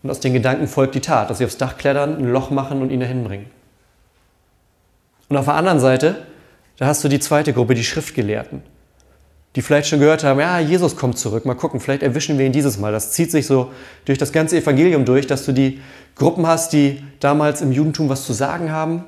Und 0.04 0.10
aus 0.10 0.20
den 0.20 0.32
Gedanken 0.32 0.68
folgt 0.68 0.94
die 0.94 1.00
Tat, 1.00 1.30
dass 1.30 1.38
sie 1.38 1.44
aufs 1.44 1.56
Dach 1.56 1.78
klettern, 1.78 2.16
ein 2.18 2.30
Loch 2.30 2.50
machen 2.50 2.80
und 2.80 2.90
ihn 2.90 3.00
dahin 3.00 3.24
bringen. 3.24 3.50
Und 5.28 5.36
auf 5.36 5.46
der 5.46 5.54
anderen 5.54 5.80
Seite, 5.80 6.24
da 6.76 6.86
hast 6.86 7.02
du 7.02 7.08
die 7.08 7.18
zweite 7.18 7.52
Gruppe, 7.52 7.74
die 7.74 7.82
Schriftgelehrten, 7.82 8.62
die 9.56 9.62
vielleicht 9.62 9.88
schon 9.88 9.98
gehört 9.98 10.22
haben, 10.22 10.38
ja, 10.38 10.60
Jesus 10.60 10.96
kommt 10.96 11.18
zurück, 11.18 11.44
mal 11.44 11.54
gucken, 11.54 11.80
vielleicht 11.80 12.02
erwischen 12.02 12.38
wir 12.38 12.46
ihn 12.46 12.52
dieses 12.52 12.78
Mal. 12.78 12.92
Das 12.92 13.10
zieht 13.10 13.30
sich 13.30 13.46
so 13.46 13.72
durch 14.04 14.18
das 14.18 14.32
ganze 14.32 14.56
Evangelium 14.56 15.04
durch, 15.04 15.26
dass 15.26 15.44
du 15.44 15.52
die 15.52 15.80
Gruppen 16.14 16.46
hast, 16.46 16.72
die 16.72 17.02
damals 17.18 17.60
im 17.60 17.72
Judentum 17.72 18.08
was 18.08 18.24
zu 18.24 18.32
sagen 18.32 18.70
haben, 18.70 19.04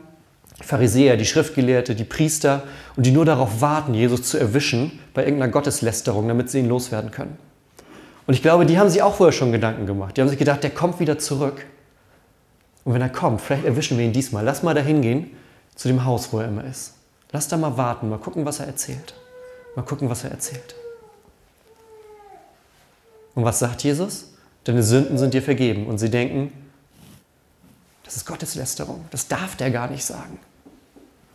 die 0.61 0.67
Pharisäer, 0.67 1.17
die 1.17 1.25
Schriftgelehrte, 1.25 1.95
die 1.95 2.05
Priester 2.05 2.65
und 2.97 3.07
die 3.07 3.13
nur 3.13 3.25
darauf 3.25 3.61
warten, 3.61 3.95
Jesus 3.95 4.23
zu 4.23 4.39
erwischen 4.39 4.99
bei 5.15 5.25
irgendeiner 5.25 5.53
Gotteslästerung, 5.53 6.27
damit 6.27 6.51
sie 6.51 6.59
ihn 6.59 6.69
loswerden 6.69 7.11
können. 7.11 7.37
Und 8.27 8.35
ich 8.35 8.43
glaube, 8.43 8.67
die 8.67 8.79
haben 8.79 8.89
sich 8.89 9.03
auch 9.03 9.17
vorher 9.17 9.33
schon 9.33 9.53
Gedanken 9.53 9.87
gemacht. 9.87 10.17
Die 10.17 10.21
haben 10.21 10.29
sich 10.29 10.39
gedacht, 10.39 10.63
der 10.63 10.71
kommt 10.71 11.01
wieder 11.01 11.19
zurück. 11.19 11.67
Und 12.85 12.95
wenn 12.95 13.03
er 13.03 13.09
kommt, 13.09 13.41
vielleicht 13.41 13.65
erwischen 13.65 13.99
wir 13.99 14.05
ihn 14.05 14.13
diesmal. 14.13 14.45
Lass 14.45 14.63
mal 14.63 14.75
dahin 14.75 15.03
gehen 15.03 15.31
zu 15.75 15.89
dem 15.89 16.05
Haus, 16.05 16.33
wo 16.33 16.39
er 16.39 16.49
immer 16.49 16.65
ist. 16.65 16.95
Lass 17.33 17.49
da 17.49 17.57
mal 17.57 17.77
warten, 17.77 18.09
mal 18.09 18.19
gucken, 18.19 18.45
was 18.45 18.61
er 18.61 18.67
erzählt. 18.67 19.15
Mal 19.75 19.83
gucken, 19.83 20.09
was 20.11 20.25
er 20.25 20.31
erzählt. 20.31 20.75
Und 23.35 23.45
was 23.45 23.59
sagt 23.59 23.83
Jesus? 23.83 24.33
Deine 24.65 24.83
Sünden 24.83 25.19
sind 25.19 25.35
dir 25.35 25.43
vergeben. 25.43 25.87
Und 25.87 25.99
sie 25.99 26.11
denken, 26.11 26.53
das 28.05 28.17
ist 28.17 28.27
Gotteslästerung. 28.27 29.05
Das 29.11 29.29
darf 29.29 29.57
der 29.57 29.71
gar 29.71 29.89
nicht 29.89 30.05
sagen. 30.05 30.39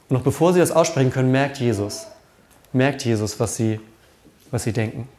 Und 0.10 0.15
noch 0.17 0.24
bevor 0.24 0.53
sie 0.53 0.60
das 0.60 0.72
aussprechen 0.72 1.12
können, 1.12 1.32
merkt 1.32 1.58
Jesus, 1.58 2.08
merkt 2.72 3.03
Jesus, 3.03 3.39
was 3.39 3.56
sie, 3.56 3.79
was 4.51 4.63
sie 4.63 4.74
denken. 4.74 5.10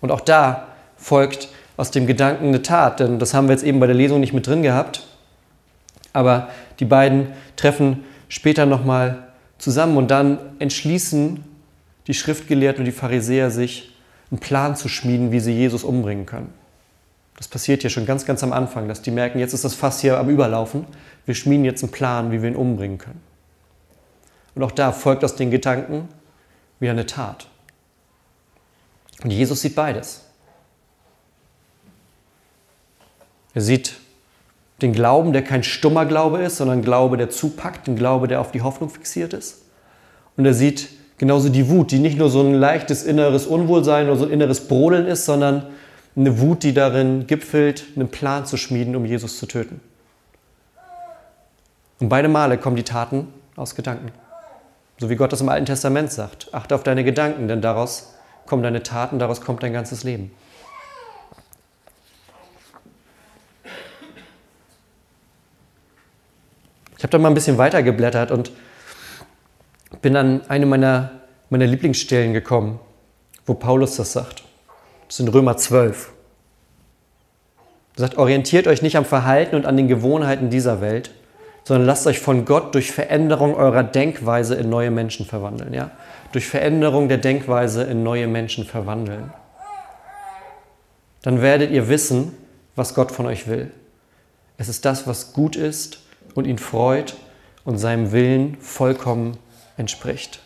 Und 0.00 0.10
auch 0.10 0.20
da 0.20 0.68
folgt 0.96 1.48
aus 1.76 1.90
dem 1.90 2.06
Gedanken 2.06 2.48
eine 2.48 2.62
Tat, 2.62 3.00
denn 3.00 3.18
das 3.18 3.34
haben 3.34 3.48
wir 3.48 3.52
jetzt 3.52 3.64
eben 3.64 3.80
bei 3.80 3.86
der 3.86 3.94
Lesung 3.94 4.20
nicht 4.20 4.32
mit 4.32 4.46
drin 4.46 4.62
gehabt. 4.62 5.06
Aber 6.12 6.48
die 6.80 6.84
beiden 6.84 7.32
treffen 7.56 8.04
später 8.28 8.66
nochmal 8.66 9.28
zusammen 9.58 9.96
und 9.96 10.10
dann 10.10 10.38
entschließen 10.58 11.44
die 12.06 12.14
Schriftgelehrten 12.14 12.80
und 12.80 12.86
die 12.86 12.92
Pharisäer 12.92 13.50
sich, 13.50 13.94
einen 14.30 14.40
Plan 14.40 14.76
zu 14.76 14.88
schmieden, 14.88 15.32
wie 15.32 15.40
sie 15.40 15.52
Jesus 15.52 15.84
umbringen 15.84 16.26
können. 16.26 16.52
Das 17.36 17.48
passiert 17.48 17.82
hier 17.82 17.90
schon 17.90 18.06
ganz, 18.06 18.24
ganz 18.24 18.42
am 18.42 18.52
Anfang, 18.52 18.88
dass 18.88 19.02
die 19.02 19.10
merken, 19.10 19.38
jetzt 19.38 19.52
ist 19.52 19.64
das 19.64 19.74
Fass 19.74 20.00
hier 20.00 20.18
am 20.18 20.28
Überlaufen. 20.28 20.86
Wir 21.26 21.34
schmieden 21.34 21.64
jetzt 21.64 21.82
einen 21.82 21.92
Plan, 21.92 22.30
wie 22.30 22.42
wir 22.42 22.48
ihn 22.48 22.56
umbringen 22.56 22.98
können. 22.98 23.20
Und 24.54 24.62
auch 24.62 24.70
da 24.70 24.92
folgt 24.92 25.24
aus 25.24 25.34
den 25.34 25.50
Gedanken 25.50 26.08
wieder 26.78 26.92
eine 26.92 27.06
Tat. 27.06 27.48
Und 29.22 29.30
Jesus 29.30 29.62
sieht 29.62 29.74
beides. 29.74 30.22
Er 33.52 33.62
sieht 33.62 33.94
den 34.82 34.92
Glauben, 34.92 35.32
der 35.32 35.42
kein 35.42 35.62
stummer 35.62 36.06
Glaube 36.06 36.42
ist, 36.42 36.56
sondern 36.56 36.82
Glaube, 36.82 37.16
der 37.16 37.30
zupackt, 37.30 37.88
ein 37.88 37.96
Glaube, 37.96 38.28
der 38.28 38.40
auf 38.40 38.52
die 38.52 38.62
Hoffnung 38.62 38.90
fixiert 38.90 39.32
ist. 39.32 39.62
Und 40.36 40.44
er 40.44 40.54
sieht 40.54 40.88
genauso 41.18 41.48
die 41.48 41.68
Wut, 41.68 41.90
die 41.90 41.98
nicht 41.98 42.18
nur 42.18 42.30
so 42.30 42.40
ein 42.40 42.54
leichtes 42.54 43.02
inneres 43.04 43.46
Unwohlsein 43.46 44.06
oder 44.06 44.16
so 44.16 44.24
ein 44.24 44.30
inneres 44.30 44.68
Brodeln 44.68 45.06
ist, 45.06 45.24
sondern 45.24 45.66
eine 46.16 46.40
Wut, 46.40 46.62
die 46.62 46.74
darin 46.74 47.26
gipfelt, 47.26 47.84
einen 47.96 48.08
Plan 48.08 48.46
zu 48.46 48.56
schmieden, 48.56 48.94
um 48.94 49.04
Jesus 49.04 49.38
zu 49.38 49.46
töten. 49.46 49.80
Und 52.00 52.08
beide 52.08 52.28
Male 52.28 52.58
kommen 52.58 52.76
die 52.76 52.82
Taten 52.82 53.28
aus 53.56 53.74
Gedanken. 53.74 54.12
So 54.98 55.10
wie 55.10 55.16
Gott 55.16 55.32
das 55.32 55.40
im 55.40 55.48
Alten 55.48 55.66
Testament 55.66 56.12
sagt. 56.12 56.52
Achte 56.52 56.74
auf 56.74 56.82
deine 56.82 57.02
Gedanken, 57.02 57.48
denn 57.48 57.60
daraus 57.60 58.14
kommen 58.46 58.62
deine 58.62 58.82
Taten, 58.82 59.18
daraus 59.18 59.40
kommt 59.40 59.62
dein 59.62 59.72
ganzes 59.72 60.04
Leben. 60.04 60.30
Ich 66.96 67.02
habe 67.02 67.10
da 67.10 67.18
mal 67.18 67.28
ein 67.28 67.34
bisschen 67.34 67.58
weiter 67.58 67.82
geblättert 67.82 68.30
und 68.30 68.52
bin 70.00 70.16
an 70.16 70.42
eine 70.48 70.66
meiner, 70.66 71.10
meiner 71.50 71.66
Lieblingsstellen 71.66 72.32
gekommen, 72.32 72.80
wo 73.46 73.54
Paulus 73.54 73.96
das 73.96 74.12
sagt. 74.12 74.42
Das 75.06 75.16
ist 75.16 75.20
in 75.20 75.28
Römer 75.28 75.56
12. 75.56 76.12
Er 77.96 78.00
sagt, 78.00 78.18
orientiert 78.18 78.66
euch 78.66 78.82
nicht 78.82 78.96
am 78.96 79.04
Verhalten 79.04 79.54
und 79.54 79.66
an 79.66 79.76
den 79.76 79.88
Gewohnheiten 79.88 80.50
dieser 80.50 80.80
Welt, 80.80 81.12
sondern 81.64 81.86
lasst 81.86 82.06
euch 82.06 82.18
von 82.18 82.44
Gott 82.44 82.74
durch 82.74 82.92
Veränderung 82.92 83.54
eurer 83.54 83.84
Denkweise 83.84 84.54
in 84.54 84.68
neue 84.68 84.90
Menschen 84.90 85.26
verwandeln. 85.26 85.72
Ja? 85.72 85.90
Durch 86.32 86.46
Veränderung 86.46 87.08
der 87.08 87.18
Denkweise 87.18 87.84
in 87.84 88.02
neue 88.02 88.26
Menschen 88.26 88.64
verwandeln. 88.64 89.32
Dann 91.22 91.40
werdet 91.40 91.70
ihr 91.70 91.88
wissen, 91.88 92.32
was 92.76 92.94
Gott 92.94 93.12
von 93.12 93.26
euch 93.26 93.46
will. 93.46 93.70
Es 94.58 94.68
ist 94.68 94.84
das, 94.84 95.06
was 95.06 95.32
gut 95.32 95.56
ist 95.56 96.00
und 96.34 96.46
ihn 96.46 96.58
freut 96.58 97.16
und 97.64 97.78
seinem 97.78 98.12
Willen 98.12 98.56
vollkommen 98.60 99.38
entspricht. 99.76 100.40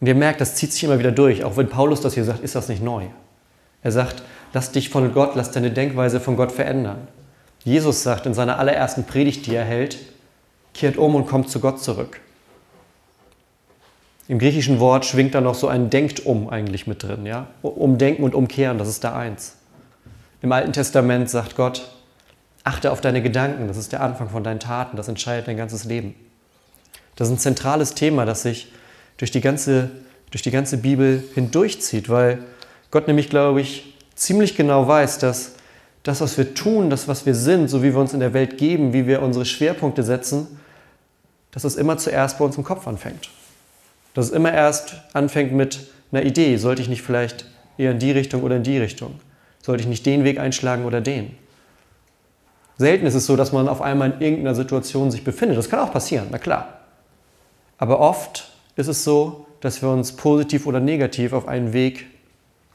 Und 0.00 0.06
ihr 0.06 0.14
merkt, 0.14 0.40
das 0.40 0.54
zieht 0.54 0.72
sich 0.72 0.84
immer 0.84 0.98
wieder 0.98 1.12
durch. 1.12 1.44
Auch 1.44 1.56
wenn 1.56 1.68
Paulus 1.68 2.00
das 2.00 2.14
hier 2.14 2.24
sagt, 2.24 2.40
ist 2.40 2.54
das 2.54 2.68
nicht 2.68 2.82
neu. 2.82 3.06
Er 3.82 3.92
sagt, 3.92 4.22
lass 4.52 4.72
dich 4.72 4.90
von 4.90 5.12
Gott, 5.12 5.34
lass 5.34 5.50
deine 5.50 5.70
Denkweise 5.70 6.20
von 6.20 6.36
Gott 6.36 6.52
verändern. 6.52 7.08
Jesus 7.64 8.02
sagt 8.02 8.26
in 8.26 8.34
seiner 8.34 8.58
allerersten 8.58 9.04
Predigt, 9.04 9.46
die 9.46 9.54
er 9.54 9.64
hält, 9.64 9.98
kehrt 10.74 10.96
um 10.96 11.14
und 11.14 11.26
kommt 11.26 11.50
zu 11.50 11.60
Gott 11.60 11.82
zurück. 11.82 12.20
Im 14.28 14.38
griechischen 14.38 14.78
Wort 14.78 15.06
schwingt 15.06 15.34
da 15.34 15.40
noch 15.40 15.54
so 15.54 15.68
ein 15.68 15.90
Denkt 15.90 16.24
um 16.26 16.48
eigentlich 16.50 16.86
mit 16.86 17.02
drin. 17.02 17.24
Ja? 17.24 17.48
Umdenken 17.62 18.22
und 18.22 18.34
umkehren, 18.34 18.78
das 18.78 18.88
ist 18.88 19.02
da 19.02 19.16
eins. 19.16 19.56
Im 20.42 20.52
Alten 20.52 20.72
Testament 20.72 21.30
sagt 21.30 21.56
Gott, 21.56 21.90
achte 22.68 22.92
auf 22.92 23.00
deine 23.00 23.22
Gedanken, 23.22 23.66
das 23.66 23.78
ist 23.78 23.92
der 23.92 24.02
Anfang 24.02 24.28
von 24.28 24.44
deinen 24.44 24.60
Taten, 24.60 24.96
das 24.96 25.08
entscheidet 25.08 25.48
dein 25.48 25.56
ganzes 25.56 25.84
Leben. 25.84 26.14
Das 27.16 27.28
ist 27.28 27.34
ein 27.34 27.38
zentrales 27.38 27.94
Thema, 27.94 28.26
das 28.26 28.42
sich 28.42 28.70
durch 29.16 29.30
die 29.30 29.40
ganze, 29.40 29.90
durch 30.30 30.42
die 30.42 30.50
ganze 30.50 30.76
Bibel 30.76 31.24
hindurchzieht, 31.34 32.10
weil 32.10 32.40
Gott 32.90 33.08
nämlich, 33.08 33.30
glaube 33.30 33.62
ich, 33.62 33.94
ziemlich 34.14 34.54
genau 34.54 34.86
weiß, 34.86 35.18
dass 35.18 35.52
das, 36.02 36.20
was 36.20 36.36
wir 36.36 36.54
tun, 36.54 36.90
das, 36.90 37.08
was 37.08 37.24
wir 37.24 37.34
sind, 37.34 37.68
so 37.68 37.82
wie 37.82 37.92
wir 37.92 38.00
uns 38.00 38.12
in 38.12 38.20
der 38.20 38.34
Welt 38.34 38.58
geben, 38.58 38.92
wie 38.92 39.06
wir 39.06 39.22
unsere 39.22 39.46
Schwerpunkte 39.46 40.02
setzen, 40.02 40.60
dass 41.50 41.64
es 41.64 41.76
immer 41.76 41.96
zuerst 41.96 42.38
bei 42.38 42.44
uns 42.44 42.56
im 42.56 42.64
Kopf 42.64 42.86
anfängt. 42.86 43.30
Dass 44.12 44.26
es 44.26 44.30
immer 44.30 44.52
erst 44.52 44.94
anfängt 45.14 45.52
mit 45.52 45.88
einer 46.12 46.22
Idee. 46.24 46.56
Sollte 46.58 46.82
ich 46.82 46.88
nicht 46.88 47.02
vielleicht 47.02 47.46
eher 47.78 47.92
in 47.92 47.98
die 47.98 48.10
Richtung 48.10 48.42
oder 48.42 48.56
in 48.56 48.62
die 48.62 48.78
Richtung? 48.78 49.20
Sollte 49.62 49.82
ich 49.82 49.88
nicht 49.88 50.04
den 50.04 50.24
Weg 50.24 50.38
einschlagen 50.38 50.84
oder 50.84 51.00
den? 51.00 51.34
Selten 52.78 53.06
ist 53.06 53.14
es 53.14 53.26
so, 53.26 53.34
dass 53.34 53.52
man 53.52 53.68
auf 53.68 53.82
einmal 53.82 54.12
in 54.12 54.20
irgendeiner 54.20 54.54
Situation 54.54 55.10
sich 55.10 55.24
befindet. 55.24 55.58
Das 55.58 55.68
kann 55.68 55.80
auch 55.80 55.92
passieren, 55.92 56.28
na 56.30 56.38
klar. 56.38 56.78
Aber 57.76 57.98
oft 57.98 58.52
ist 58.76 58.86
es 58.86 59.02
so, 59.02 59.46
dass 59.60 59.82
wir 59.82 59.88
uns 59.90 60.12
positiv 60.12 60.64
oder 60.64 60.78
negativ 60.78 61.32
auf 61.32 61.48
einen 61.48 61.72
Weg 61.72 62.06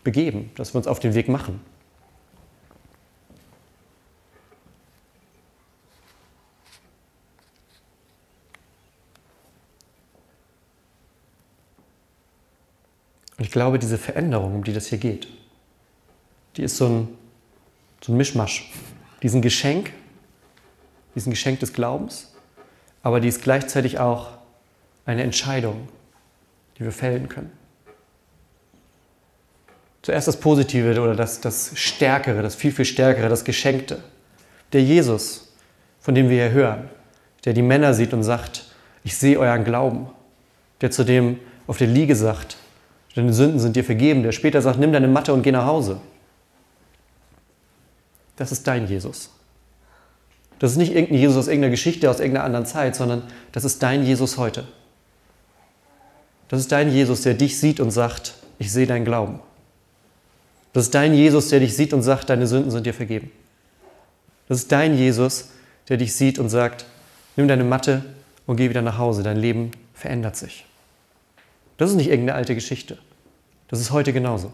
begeben, 0.03 0.51
dass 0.55 0.73
wir 0.73 0.79
uns 0.79 0.87
auf 0.87 0.99
den 0.99 1.15
Weg 1.15 1.29
machen. 1.29 1.61
Und 13.37 13.45
ich 13.45 13.51
glaube, 13.51 13.79
diese 13.79 13.97
Veränderung, 13.97 14.55
um 14.55 14.63
die 14.65 14.73
das 14.73 14.87
hier 14.87 14.97
geht, 14.97 15.29
die 16.57 16.63
ist 16.63 16.75
so 16.75 16.87
ein, 16.87 17.07
so 18.01 18.11
ein 18.11 18.17
Mischmasch. 18.17 18.69
Diesen 19.23 19.41
Geschenk, 19.41 19.91
diesen 21.15 21.31
Geschenk 21.31 21.59
des 21.61 21.73
Glaubens, 21.73 22.33
aber 23.01 23.19
die 23.19 23.29
ist 23.29 23.41
gleichzeitig 23.41 23.99
auch 23.99 24.29
eine 25.05 25.23
Entscheidung, 25.23 25.87
die 26.77 26.83
wir 26.83 26.91
fällen 26.91 27.29
können. 27.29 27.51
Zuerst 30.01 30.27
das 30.27 30.37
Positive 30.37 31.01
oder 31.01 31.15
das, 31.15 31.39
das 31.39 31.71
Stärkere, 31.75 32.41
das 32.41 32.55
viel, 32.55 32.73
viel 32.73 32.85
Stärkere, 32.85 33.29
das 33.29 33.45
Geschenkte. 33.45 34.03
Der 34.73 34.83
Jesus, 34.83 35.53
von 36.01 36.13
dem 36.13 36.29
wir 36.29 36.43
hier 36.43 36.51
hören, 36.51 36.89
der 37.45 37.53
die 37.53 37.61
Männer 37.61 37.93
sieht 37.93 38.13
und 38.13 38.23
sagt, 38.23 38.65
ich 39.05 39.17
sehe 39.17 39.39
euren 39.39 39.63
Glauben. 39.63 40.07
Der 40.81 40.91
zu 40.91 41.05
dem 41.05 41.39
auf 41.67 41.77
der 41.77 41.87
Liege 41.87 42.15
sagt, 42.15 42.57
deine 43.15 43.33
Sünden 43.33 43.59
sind 43.59 43.77
dir 43.77 43.83
vergeben. 43.85 44.23
Der 44.23 44.33
später 44.33 44.61
sagt, 44.61 44.79
nimm 44.79 44.91
deine 44.91 45.07
Matte 45.07 45.33
und 45.33 45.43
geh 45.43 45.51
nach 45.51 45.65
Hause. 45.65 46.01
Das 48.35 48.51
ist 48.51 48.67
dein 48.67 48.87
Jesus. 48.87 49.29
Das 50.59 50.71
ist 50.71 50.77
nicht 50.77 50.93
irgendein 50.93 51.19
Jesus 51.19 51.37
aus 51.37 51.47
irgendeiner 51.47 51.71
Geschichte, 51.71 52.09
aus 52.09 52.19
irgendeiner 52.19 52.45
anderen 52.45 52.65
Zeit, 52.65 52.95
sondern 52.95 53.23
das 53.51 53.63
ist 53.63 53.83
dein 53.83 54.03
Jesus 54.03 54.37
heute. 54.37 54.65
Das 56.47 56.59
ist 56.59 56.71
dein 56.71 56.91
Jesus, 56.91 57.21
der 57.21 57.33
dich 57.33 57.59
sieht 57.59 57.79
und 57.79 57.91
sagt, 57.91 58.35
ich 58.59 58.71
sehe 58.71 58.87
deinen 58.87 59.05
Glauben. 59.05 59.39
Das 60.71 60.85
ist 60.85 60.95
dein 60.95 61.13
Jesus, 61.13 61.49
der 61.49 61.59
dich 61.59 61.75
sieht 61.75 61.93
und 61.93 62.01
sagt, 62.01 62.29
deine 62.29 62.47
Sünden 62.47 62.71
sind 62.71 62.85
dir 62.85 62.93
vergeben. 62.93 63.31
Das 64.47 64.59
ist 64.59 64.71
dein 64.71 64.97
Jesus, 64.97 65.49
der 65.89 65.97
dich 65.97 66.15
sieht 66.15 66.39
und 66.39 66.49
sagt, 66.49 66.85
nimm 67.35 67.47
deine 67.47 67.63
Matte 67.63 68.03
und 68.45 68.57
geh 68.57 68.69
wieder 68.69 68.81
nach 68.81 68.97
Hause, 68.97 69.23
dein 69.23 69.37
Leben 69.37 69.71
verändert 69.93 70.35
sich. 70.35 70.65
Das 71.77 71.89
ist 71.89 71.95
nicht 71.95 72.09
irgendeine 72.09 72.37
alte 72.37 72.55
Geschichte. 72.55 72.97
Das 73.67 73.79
ist 73.79 73.91
heute 73.91 74.13
genauso. 74.13 74.53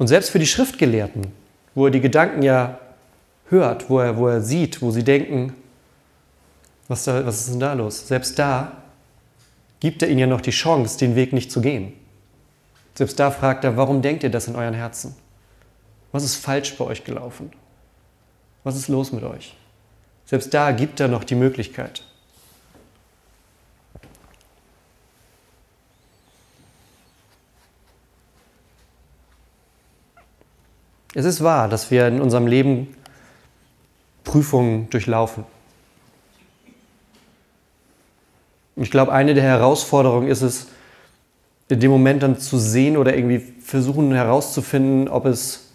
Und 0.00 0.06
selbst 0.06 0.30
für 0.30 0.38
die 0.38 0.46
Schriftgelehrten, 0.46 1.26
wo 1.74 1.84
er 1.84 1.90
die 1.90 2.00
Gedanken 2.00 2.40
ja 2.40 2.80
hört, 3.50 3.90
wo 3.90 3.98
er, 3.98 4.16
wo 4.16 4.28
er 4.28 4.40
sieht, 4.40 4.80
wo 4.80 4.90
sie 4.90 5.04
denken, 5.04 5.52
was, 6.88 7.04
da, 7.04 7.26
was 7.26 7.40
ist 7.40 7.50
denn 7.50 7.60
da 7.60 7.74
los? 7.74 8.08
Selbst 8.08 8.38
da 8.38 8.78
gibt 9.78 10.00
er 10.00 10.08
ihnen 10.08 10.20
ja 10.20 10.26
noch 10.26 10.40
die 10.40 10.52
Chance, 10.52 10.98
den 10.98 11.16
Weg 11.16 11.34
nicht 11.34 11.52
zu 11.52 11.60
gehen. 11.60 11.92
Selbst 12.94 13.20
da 13.20 13.30
fragt 13.30 13.62
er, 13.64 13.76
warum 13.76 14.00
denkt 14.00 14.22
ihr 14.22 14.30
das 14.30 14.48
in 14.48 14.56
euren 14.56 14.72
Herzen? 14.72 15.14
Was 16.12 16.24
ist 16.24 16.36
falsch 16.36 16.78
bei 16.78 16.86
euch 16.86 17.04
gelaufen? 17.04 17.52
Was 18.64 18.76
ist 18.76 18.88
los 18.88 19.12
mit 19.12 19.22
euch? 19.22 19.54
Selbst 20.24 20.54
da 20.54 20.70
gibt 20.70 20.98
er 21.00 21.08
noch 21.08 21.24
die 21.24 21.34
Möglichkeit. 21.34 22.04
Es 31.14 31.24
ist 31.24 31.42
wahr, 31.42 31.68
dass 31.68 31.90
wir 31.90 32.06
in 32.06 32.20
unserem 32.20 32.46
Leben 32.46 32.94
Prüfungen 34.24 34.88
durchlaufen. 34.90 35.44
Ich 38.76 38.90
glaube, 38.90 39.12
eine 39.12 39.34
der 39.34 39.42
Herausforderungen 39.42 40.28
ist 40.28 40.42
es, 40.42 40.68
in 41.68 41.80
dem 41.80 41.90
Moment 41.90 42.22
dann 42.22 42.38
zu 42.38 42.58
sehen 42.58 42.96
oder 42.96 43.14
irgendwie 43.14 43.40
versuchen 43.62 44.12
herauszufinden, 44.12 45.08
ob 45.08 45.26
es 45.26 45.70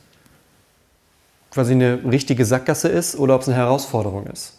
quasi 1.52 1.74
eine 1.74 2.04
richtige 2.04 2.46
Sackgasse 2.46 2.90
ist 2.90 3.16
oder 3.16 3.36
ob 3.36 3.42
es 3.42 3.48
eine 3.48 3.58
Herausforderung 3.58 4.28
ist. 4.28 4.58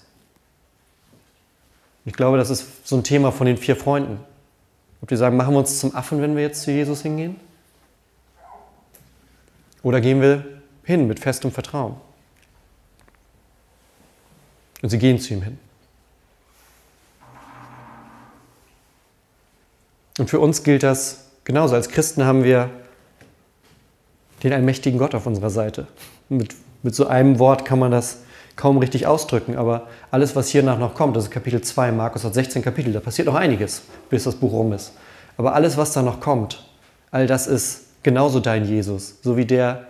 Ich 2.06 2.14
glaube, 2.14 2.38
das 2.38 2.50
ist 2.50 2.86
so 2.86 2.96
ein 2.96 3.04
Thema 3.04 3.32
von 3.32 3.46
den 3.46 3.56
vier 3.56 3.76
Freunden. 3.76 4.18
Ob 5.02 5.08
die 5.08 5.16
sagen, 5.16 5.36
machen 5.36 5.54
wir 5.54 5.58
uns 5.58 5.80
zum 5.80 5.94
Affen, 5.94 6.22
wenn 6.22 6.36
wir 6.36 6.42
jetzt 6.42 6.62
zu 6.62 6.70
Jesus 6.70 7.02
hingehen? 7.02 7.36
Oder 9.82 10.00
gehen 10.00 10.22
wir 10.22 10.55
hin 10.86 11.06
mit 11.06 11.20
festem 11.20 11.52
Vertrauen? 11.52 11.96
Und 14.80 14.88
sie 14.88 14.98
gehen 14.98 15.18
zu 15.18 15.34
ihm 15.34 15.42
hin. 15.42 15.58
Und 20.18 20.30
für 20.30 20.40
uns 20.40 20.62
gilt 20.62 20.82
das 20.82 21.26
genauso. 21.44 21.74
Als 21.74 21.88
Christen 21.88 22.24
haben 22.24 22.44
wir 22.44 22.70
den 24.42 24.52
allmächtigen 24.52 24.98
Gott 24.98 25.14
auf 25.14 25.26
unserer 25.26 25.50
Seite. 25.50 25.86
Mit, 26.28 26.54
mit 26.82 26.94
so 26.94 27.06
einem 27.06 27.38
Wort 27.38 27.64
kann 27.64 27.78
man 27.78 27.90
das 27.90 28.20
kaum 28.54 28.78
richtig 28.78 29.06
ausdrücken, 29.06 29.56
aber 29.56 29.86
alles, 30.10 30.34
was 30.34 30.48
hiernach 30.48 30.78
noch 30.78 30.94
kommt, 30.94 31.14
das 31.16 31.24
ist 31.24 31.30
Kapitel 31.30 31.60
2, 31.60 31.92
Markus 31.92 32.24
hat 32.24 32.32
16 32.32 32.62
Kapitel, 32.62 32.92
da 32.92 33.00
passiert 33.00 33.26
noch 33.26 33.34
einiges, 33.34 33.82
bis 34.08 34.24
das 34.24 34.34
Buch 34.34 34.52
rum 34.52 34.72
ist. 34.72 34.92
Aber 35.36 35.54
alles, 35.54 35.76
was 35.76 35.92
da 35.92 36.00
noch 36.00 36.20
kommt, 36.20 36.66
all 37.10 37.26
das 37.26 37.46
ist 37.46 38.02
genauso 38.02 38.40
dein 38.40 38.64
Jesus, 38.64 39.18
so 39.22 39.36
wie 39.36 39.44
der, 39.44 39.86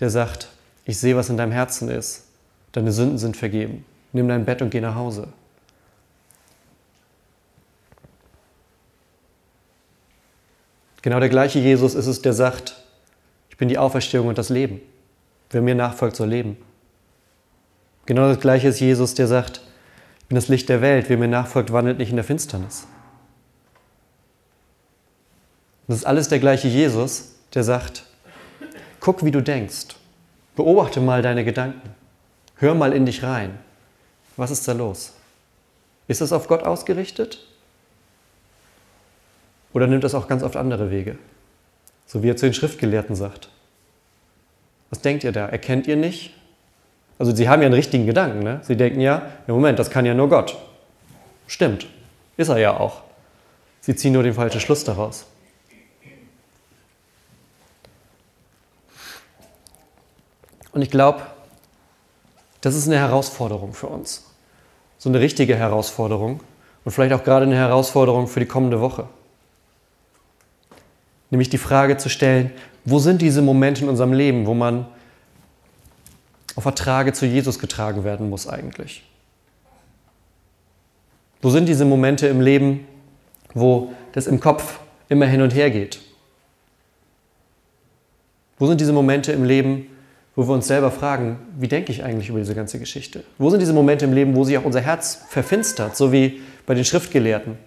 der 0.00 0.10
sagt, 0.10 0.48
ich 0.84 0.98
sehe, 0.98 1.16
was 1.16 1.28
in 1.28 1.36
deinem 1.36 1.52
Herzen 1.52 1.88
ist, 1.88 2.24
deine 2.72 2.92
Sünden 2.92 3.18
sind 3.18 3.36
vergeben, 3.36 3.84
nimm 4.12 4.28
dein 4.28 4.44
Bett 4.44 4.62
und 4.62 4.70
geh 4.70 4.80
nach 4.80 4.94
Hause. 4.94 5.28
Genau 11.02 11.18
der 11.18 11.28
gleiche 11.28 11.58
Jesus 11.58 11.94
ist 11.94 12.06
es, 12.06 12.22
der 12.22 12.32
sagt, 12.32 12.76
ich 13.50 13.56
bin 13.56 13.68
die 13.68 13.78
Auferstehung 13.78 14.28
und 14.28 14.38
das 14.38 14.48
Leben. 14.48 14.80
Wer 15.50 15.60
mir 15.60 15.74
nachfolgt, 15.74 16.16
soll 16.16 16.28
leben. 16.28 16.56
Genau 18.06 18.28
das 18.28 18.40
gleiche 18.40 18.68
ist 18.68 18.80
Jesus, 18.80 19.14
der 19.14 19.26
sagt, 19.26 19.60
ich 20.20 20.26
bin 20.26 20.36
das 20.36 20.48
Licht 20.48 20.68
der 20.68 20.80
Welt. 20.80 21.08
Wer 21.08 21.18
mir 21.18 21.28
nachfolgt, 21.28 21.72
wandelt 21.72 21.98
nicht 21.98 22.10
in 22.10 22.16
der 22.16 22.24
Finsternis. 22.24 22.86
Das 25.88 25.98
ist 25.98 26.04
alles 26.04 26.28
der 26.28 26.38
gleiche 26.38 26.68
Jesus, 26.68 27.34
der 27.52 27.64
sagt, 27.64 28.04
guck, 29.02 29.24
wie 29.24 29.30
du 29.30 29.42
denkst. 29.42 29.96
Beobachte 30.56 31.00
mal 31.00 31.20
deine 31.20 31.44
Gedanken. 31.44 31.90
Hör 32.56 32.74
mal 32.74 32.92
in 32.92 33.04
dich 33.04 33.22
rein. 33.22 33.58
Was 34.36 34.50
ist 34.50 34.66
da 34.66 34.72
los? 34.72 35.12
Ist 36.08 36.20
das 36.20 36.32
auf 36.32 36.48
Gott 36.48 36.62
ausgerichtet? 36.62 37.44
Oder 39.72 39.86
nimmt 39.86 40.04
das 40.04 40.14
auch 40.14 40.28
ganz 40.28 40.42
oft 40.42 40.56
andere 40.56 40.90
Wege? 40.90 41.18
So 42.06 42.22
wie 42.22 42.30
er 42.30 42.36
zu 42.36 42.46
den 42.46 42.54
Schriftgelehrten 42.54 43.16
sagt. 43.16 43.48
Was 44.90 45.00
denkt 45.00 45.24
ihr 45.24 45.32
da? 45.32 45.46
Erkennt 45.46 45.86
ihr 45.86 45.96
nicht? 45.96 46.34
Also 47.18 47.34
sie 47.34 47.48
haben 47.48 47.62
ja 47.62 47.66
einen 47.66 47.74
richtigen 47.74 48.06
Gedanken. 48.06 48.40
Ne? 48.40 48.60
Sie 48.62 48.76
denken 48.76 49.00
ja, 49.00 49.26
im 49.46 49.54
Moment, 49.54 49.78
das 49.78 49.90
kann 49.90 50.06
ja 50.06 50.14
nur 50.14 50.28
Gott. 50.28 50.56
Stimmt, 51.46 51.86
ist 52.36 52.48
er 52.48 52.58
ja 52.58 52.76
auch. 52.76 53.02
Sie 53.80 53.96
ziehen 53.96 54.12
nur 54.12 54.22
den 54.22 54.34
falschen 54.34 54.60
Schluss 54.60 54.84
daraus. 54.84 55.26
Und 60.72 60.82
ich 60.82 60.90
glaube, 60.90 61.22
das 62.60 62.74
ist 62.74 62.86
eine 62.86 62.98
Herausforderung 62.98 63.74
für 63.74 63.88
uns. 63.88 64.24
So 64.98 65.08
eine 65.08 65.20
richtige 65.20 65.56
Herausforderung 65.56 66.40
und 66.84 66.92
vielleicht 66.92 67.12
auch 67.12 67.24
gerade 67.24 67.46
eine 67.46 67.56
Herausforderung 67.56 68.28
für 68.28 68.40
die 68.40 68.46
kommende 68.46 68.80
Woche 68.80 69.08
nämlich 71.32 71.48
die 71.48 71.58
Frage 71.58 71.96
zu 71.96 72.08
stellen, 72.10 72.52
wo 72.84 72.98
sind 72.98 73.22
diese 73.22 73.42
Momente 73.42 73.82
in 73.82 73.88
unserem 73.88 74.12
Leben, 74.12 74.46
wo 74.46 74.54
man 74.54 74.86
auf 76.54 76.66
Ertrage 76.66 77.14
zu 77.14 77.26
Jesus 77.26 77.58
getragen 77.58 78.04
werden 78.04 78.28
muss 78.28 78.46
eigentlich? 78.46 79.02
Wo 81.40 81.48
sind 81.48 81.68
diese 81.68 81.86
Momente 81.86 82.28
im 82.28 82.40
Leben, 82.40 82.86
wo 83.54 83.94
das 84.12 84.26
im 84.26 84.40
Kopf 84.40 84.78
immer 85.08 85.26
hin 85.26 85.40
und 85.40 85.54
her 85.54 85.70
geht? 85.70 86.00
Wo 88.58 88.66
sind 88.66 88.80
diese 88.80 88.92
Momente 88.92 89.32
im 89.32 89.44
Leben, 89.44 89.86
wo 90.34 90.48
wir 90.48 90.54
uns 90.54 90.66
selber 90.66 90.90
fragen, 90.90 91.38
wie 91.58 91.68
denke 91.68 91.92
ich 91.92 92.02
eigentlich 92.02 92.30
über 92.30 92.38
diese 92.38 92.54
ganze 92.54 92.78
Geschichte? 92.78 93.22
Wo 93.38 93.50
sind 93.50 93.60
diese 93.60 93.74
Momente 93.74 94.06
im 94.06 94.12
Leben, 94.12 94.34
wo 94.34 94.44
sich 94.44 94.56
auch 94.56 94.64
unser 94.64 94.80
Herz 94.80 95.22
verfinstert, 95.28 95.96
so 95.96 96.12
wie 96.12 96.40
bei 96.64 96.74
den 96.74 96.84
Schriftgelehrten, 96.84 97.58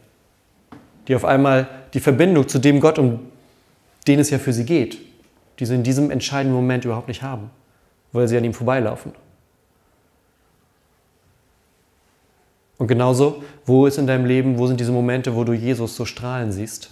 die 1.07 1.15
auf 1.15 1.25
einmal 1.25 1.67
die 1.93 1.99
Verbindung 1.99 2.47
zu 2.47 2.57
dem 2.59 2.79
Gott, 2.79 2.97
um 2.97 3.19
den 4.07 4.19
es 4.19 4.29
ja 4.29 4.39
für 4.39 4.53
sie 4.53 4.65
geht, 4.65 4.97
die 5.59 5.65
sie 5.65 5.75
in 5.75 5.83
diesem 5.83 6.09
entscheidenden 6.09 6.55
Moment 6.55 6.85
überhaupt 6.85 7.07
nicht 7.07 7.21
haben, 7.21 7.51
weil 8.11 8.27
sie 8.27 8.37
an 8.37 8.43
ihm 8.43 8.53
vorbeilaufen. 8.53 9.13
Und 12.77 12.87
genauso, 12.87 13.43
wo 13.65 13.85
ist 13.85 13.97
in 13.97 14.07
deinem 14.07 14.25
Leben, 14.25 14.57
wo 14.57 14.67
sind 14.67 14.79
diese 14.79 14.91
Momente, 14.91 15.35
wo 15.35 15.43
du 15.43 15.53
Jesus 15.53 15.95
so 15.95 16.05
strahlen 16.05 16.51
siehst, 16.51 16.89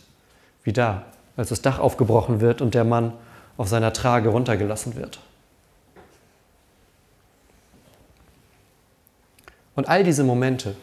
wie 0.63 0.71
da, 0.71 1.03
als 1.35 1.49
das 1.49 1.61
Dach 1.61 1.79
aufgebrochen 1.79 2.41
wird 2.41 2.61
und 2.61 2.73
der 2.73 2.85
Mann 2.85 3.13
auf 3.57 3.67
seiner 3.67 3.91
Trage 3.91 4.29
runtergelassen 4.29 4.95
wird. 4.95 5.19
Und 9.75 9.87
all 9.87 10.03
diese 10.03 10.23
Momente, 10.23 10.75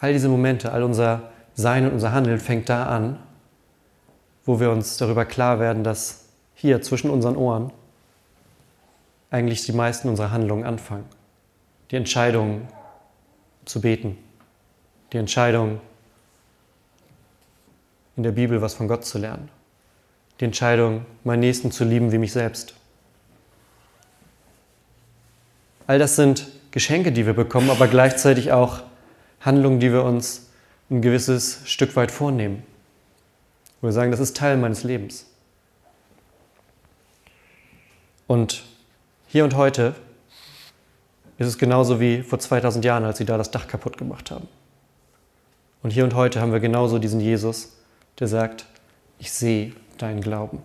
all 0.00 0.12
diese 0.12 0.28
Momente, 0.28 0.72
all 0.72 0.82
unser 0.82 1.30
sein 1.54 1.86
und 1.86 1.92
unser 1.92 2.12
Handeln 2.12 2.40
fängt 2.40 2.68
da 2.68 2.86
an, 2.86 3.18
wo 4.44 4.60
wir 4.60 4.70
uns 4.70 4.96
darüber 4.96 5.24
klar 5.24 5.60
werden, 5.60 5.84
dass 5.84 6.26
hier 6.54 6.82
zwischen 6.82 7.10
unseren 7.10 7.36
Ohren 7.36 7.70
eigentlich 9.30 9.64
die 9.64 9.72
meisten 9.72 10.08
unserer 10.08 10.30
Handlungen 10.30 10.64
anfangen. 10.64 11.06
Die 11.90 11.96
Entscheidung 11.96 12.68
zu 13.64 13.80
beten, 13.80 14.18
die 15.12 15.18
Entscheidung 15.18 15.80
in 18.16 18.22
der 18.22 18.32
Bibel 18.32 18.62
was 18.62 18.74
von 18.74 18.88
Gott 18.88 19.04
zu 19.04 19.18
lernen, 19.18 19.48
die 20.40 20.44
Entscheidung, 20.44 21.04
meinen 21.24 21.40
Nächsten 21.40 21.70
zu 21.70 21.84
lieben 21.84 22.12
wie 22.12 22.18
mich 22.18 22.32
selbst. 22.32 22.74
All 25.86 25.98
das 25.98 26.16
sind 26.16 26.46
Geschenke, 26.70 27.12
die 27.12 27.26
wir 27.26 27.34
bekommen, 27.34 27.70
aber 27.70 27.88
gleichzeitig 27.88 28.52
auch 28.52 28.82
Handlungen, 29.40 29.80
die 29.80 29.92
wir 29.92 30.02
uns 30.02 30.48
ein 30.90 31.02
gewisses 31.02 31.60
Stück 31.66 31.94
weit 31.96 32.10
vornehmen. 32.10 32.62
Wo 33.80 33.88
wir 33.88 33.92
sagen, 33.92 34.10
das 34.10 34.20
ist 34.20 34.36
Teil 34.36 34.56
meines 34.56 34.82
Lebens. 34.82 35.26
Und 38.26 38.64
hier 39.28 39.44
und 39.44 39.54
heute 39.56 39.94
ist 41.36 41.48
es 41.48 41.58
genauso 41.58 42.00
wie 42.00 42.22
vor 42.22 42.38
2000 42.38 42.84
Jahren, 42.84 43.04
als 43.04 43.18
sie 43.18 43.24
da 43.24 43.36
das 43.36 43.50
Dach 43.50 43.68
kaputt 43.68 43.98
gemacht 43.98 44.30
haben. 44.30 44.48
Und 45.82 45.90
hier 45.90 46.04
und 46.04 46.14
heute 46.14 46.40
haben 46.40 46.52
wir 46.52 46.60
genauso 46.60 46.98
diesen 46.98 47.20
Jesus, 47.20 47.76
der 48.18 48.28
sagt, 48.28 48.64
ich 49.18 49.30
sehe 49.32 49.72
deinen 49.98 50.22
Glauben. 50.22 50.62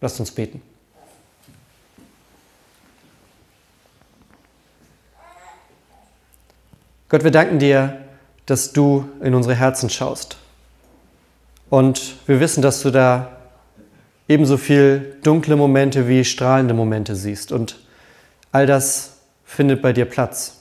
Lasst 0.00 0.20
uns 0.20 0.30
beten. 0.30 0.62
Gott, 7.10 7.24
wir 7.24 7.30
danken 7.30 7.58
dir, 7.58 7.96
dass 8.44 8.74
du 8.74 9.08
in 9.22 9.34
unsere 9.34 9.54
Herzen 9.54 9.88
schaust. 9.88 10.36
Und 11.70 12.16
wir 12.26 12.38
wissen, 12.38 12.60
dass 12.60 12.82
du 12.82 12.90
da 12.90 13.30
ebenso 14.28 14.58
viel 14.58 15.16
dunkle 15.22 15.56
Momente 15.56 16.06
wie 16.06 16.22
strahlende 16.22 16.74
Momente 16.74 17.16
siehst. 17.16 17.50
Und 17.50 17.78
all 18.52 18.66
das 18.66 19.20
findet 19.46 19.80
bei 19.80 19.94
dir 19.94 20.04
Platz. 20.04 20.60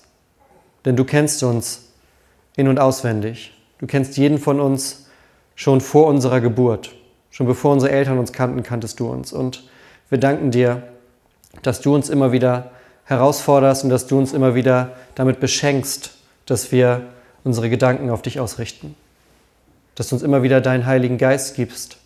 Denn 0.85 0.95
du 0.95 1.03
kennst 1.03 1.43
uns 1.43 1.89
in 2.55 2.69
und 2.69 2.79
auswendig. 2.79 3.53
Du 3.79 3.85
kennst 3.85 4.15
jeden 4.15 4.37
von 4.37 4.61
uns 4.61 5.07
schon 5.53 5.81
vor 5.81 6.07
unserer 6.07 6.39
Geburt. 6.39 6.95
Schon 7.29 7.45
bevor 7.45 7.73
unsere 7.73 7.91
Eltern 7.91 8.19
uns 8.19 8.31
kannten, 8.31 8.63
kanntest 8.63 9.01
du 9.01 9.09
uns. 9.09 9.33
Und 9.33 9.67
wir 10.09 10.17
danken 10.17 10.51
dir, 10.51 10.83
dass 11.61 11.81
du 11.81 11.93
uns 11.93 12.07
immer 12.07 12.31
wieder 12.31 12.71
herausforderst 13.03 13.83
und 13.83 13.89
dass 13.89 14.07
du 14.07 14.17
uns 14.17 14.31
immer 14.31 14.55
wieder 14.55 14.93
damit 15.15 15.41
beschenkst, 15.41 16.16
dass 16.47 16.71
wir 16.71 17.03
unsere 17.43 17.69
Gedanken 17.69 18.09
auf 18.09 18.23
dich 18.23 18.39
ausrichten. 18.39 18.95
Dass 19.95 20.09
du 20.09 20.15
uns 20.15 20.23
immer 20.23 20.43
wieder 20.43 20.59
deinen 20.59 20.85
Heiligen 20.85 21.17
Geist 21.17 21.55
gibst, 21.55 21.97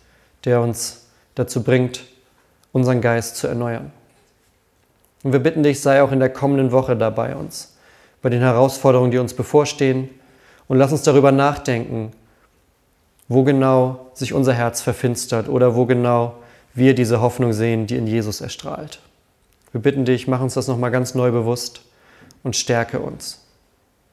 der 0.44 0.60
uns 0.60 1.06
dazu 1.34 1.62
bringt, 1.62 2.04
unseren 2.72 3.00
Geist 3.00 3.36
zu 3.36 3.46
erneuern. 3.46 3.90
Und 5.22 5.32
wir 5.32 5.40
bitten 5.40 5.62
dich, 5.62 5.80
sei 5.80 6.02
auch 6.02 6.12
in 6.12 6.20
der 6.20 6.30
kommenden 6.30 6.72
Woche 6.72 6.96
dabei 6.96 7.36
uns, 7.36 7.76
bei 8.20 8.28
den 8.28 8.40
Herausforderungen, 8.40 9.10
die 9.10 9.18
uns 9.18 9.34
bevorstehen. 9.34 10.10
Und 10.68 10.78
lass 10.78 10.92
uns 10.92 11.02
darüber 11.02 11.32
nachdenken, 11.32 12.12
wo 13.28 13.44
genau 13.44 14.10
sich 14.14 14.32
unser 14.32 14.52
Herz 14.52 14.80
verfinstert 14.80 15.48
oder 15.48 15.74
wo 15.76 15.86
genau 15.86 16.34
wir 16.74 16.94
diese 16.94 17.20
Hoffnung 17.20 17.52
sehen, 17.52 17.86
die 17.86 17.96
in 17.96 18.06
Jesus 18.06 18.40
erstrahlt. 18.40 19.00
Wir 19.72 19.80
bitten 19.80 20.04
dich, 20.04 20.26
mach 20.28 20.40
uns 20.40 20.54
das 20.54 20.68
nochmal 20.68 20.90
ganz 20.90 21.14
neu 21.14 21.30
bewusst 21.30 21.82
und 22.42 22.56
stärke 22.56 23.00
uns. 23.00 23.41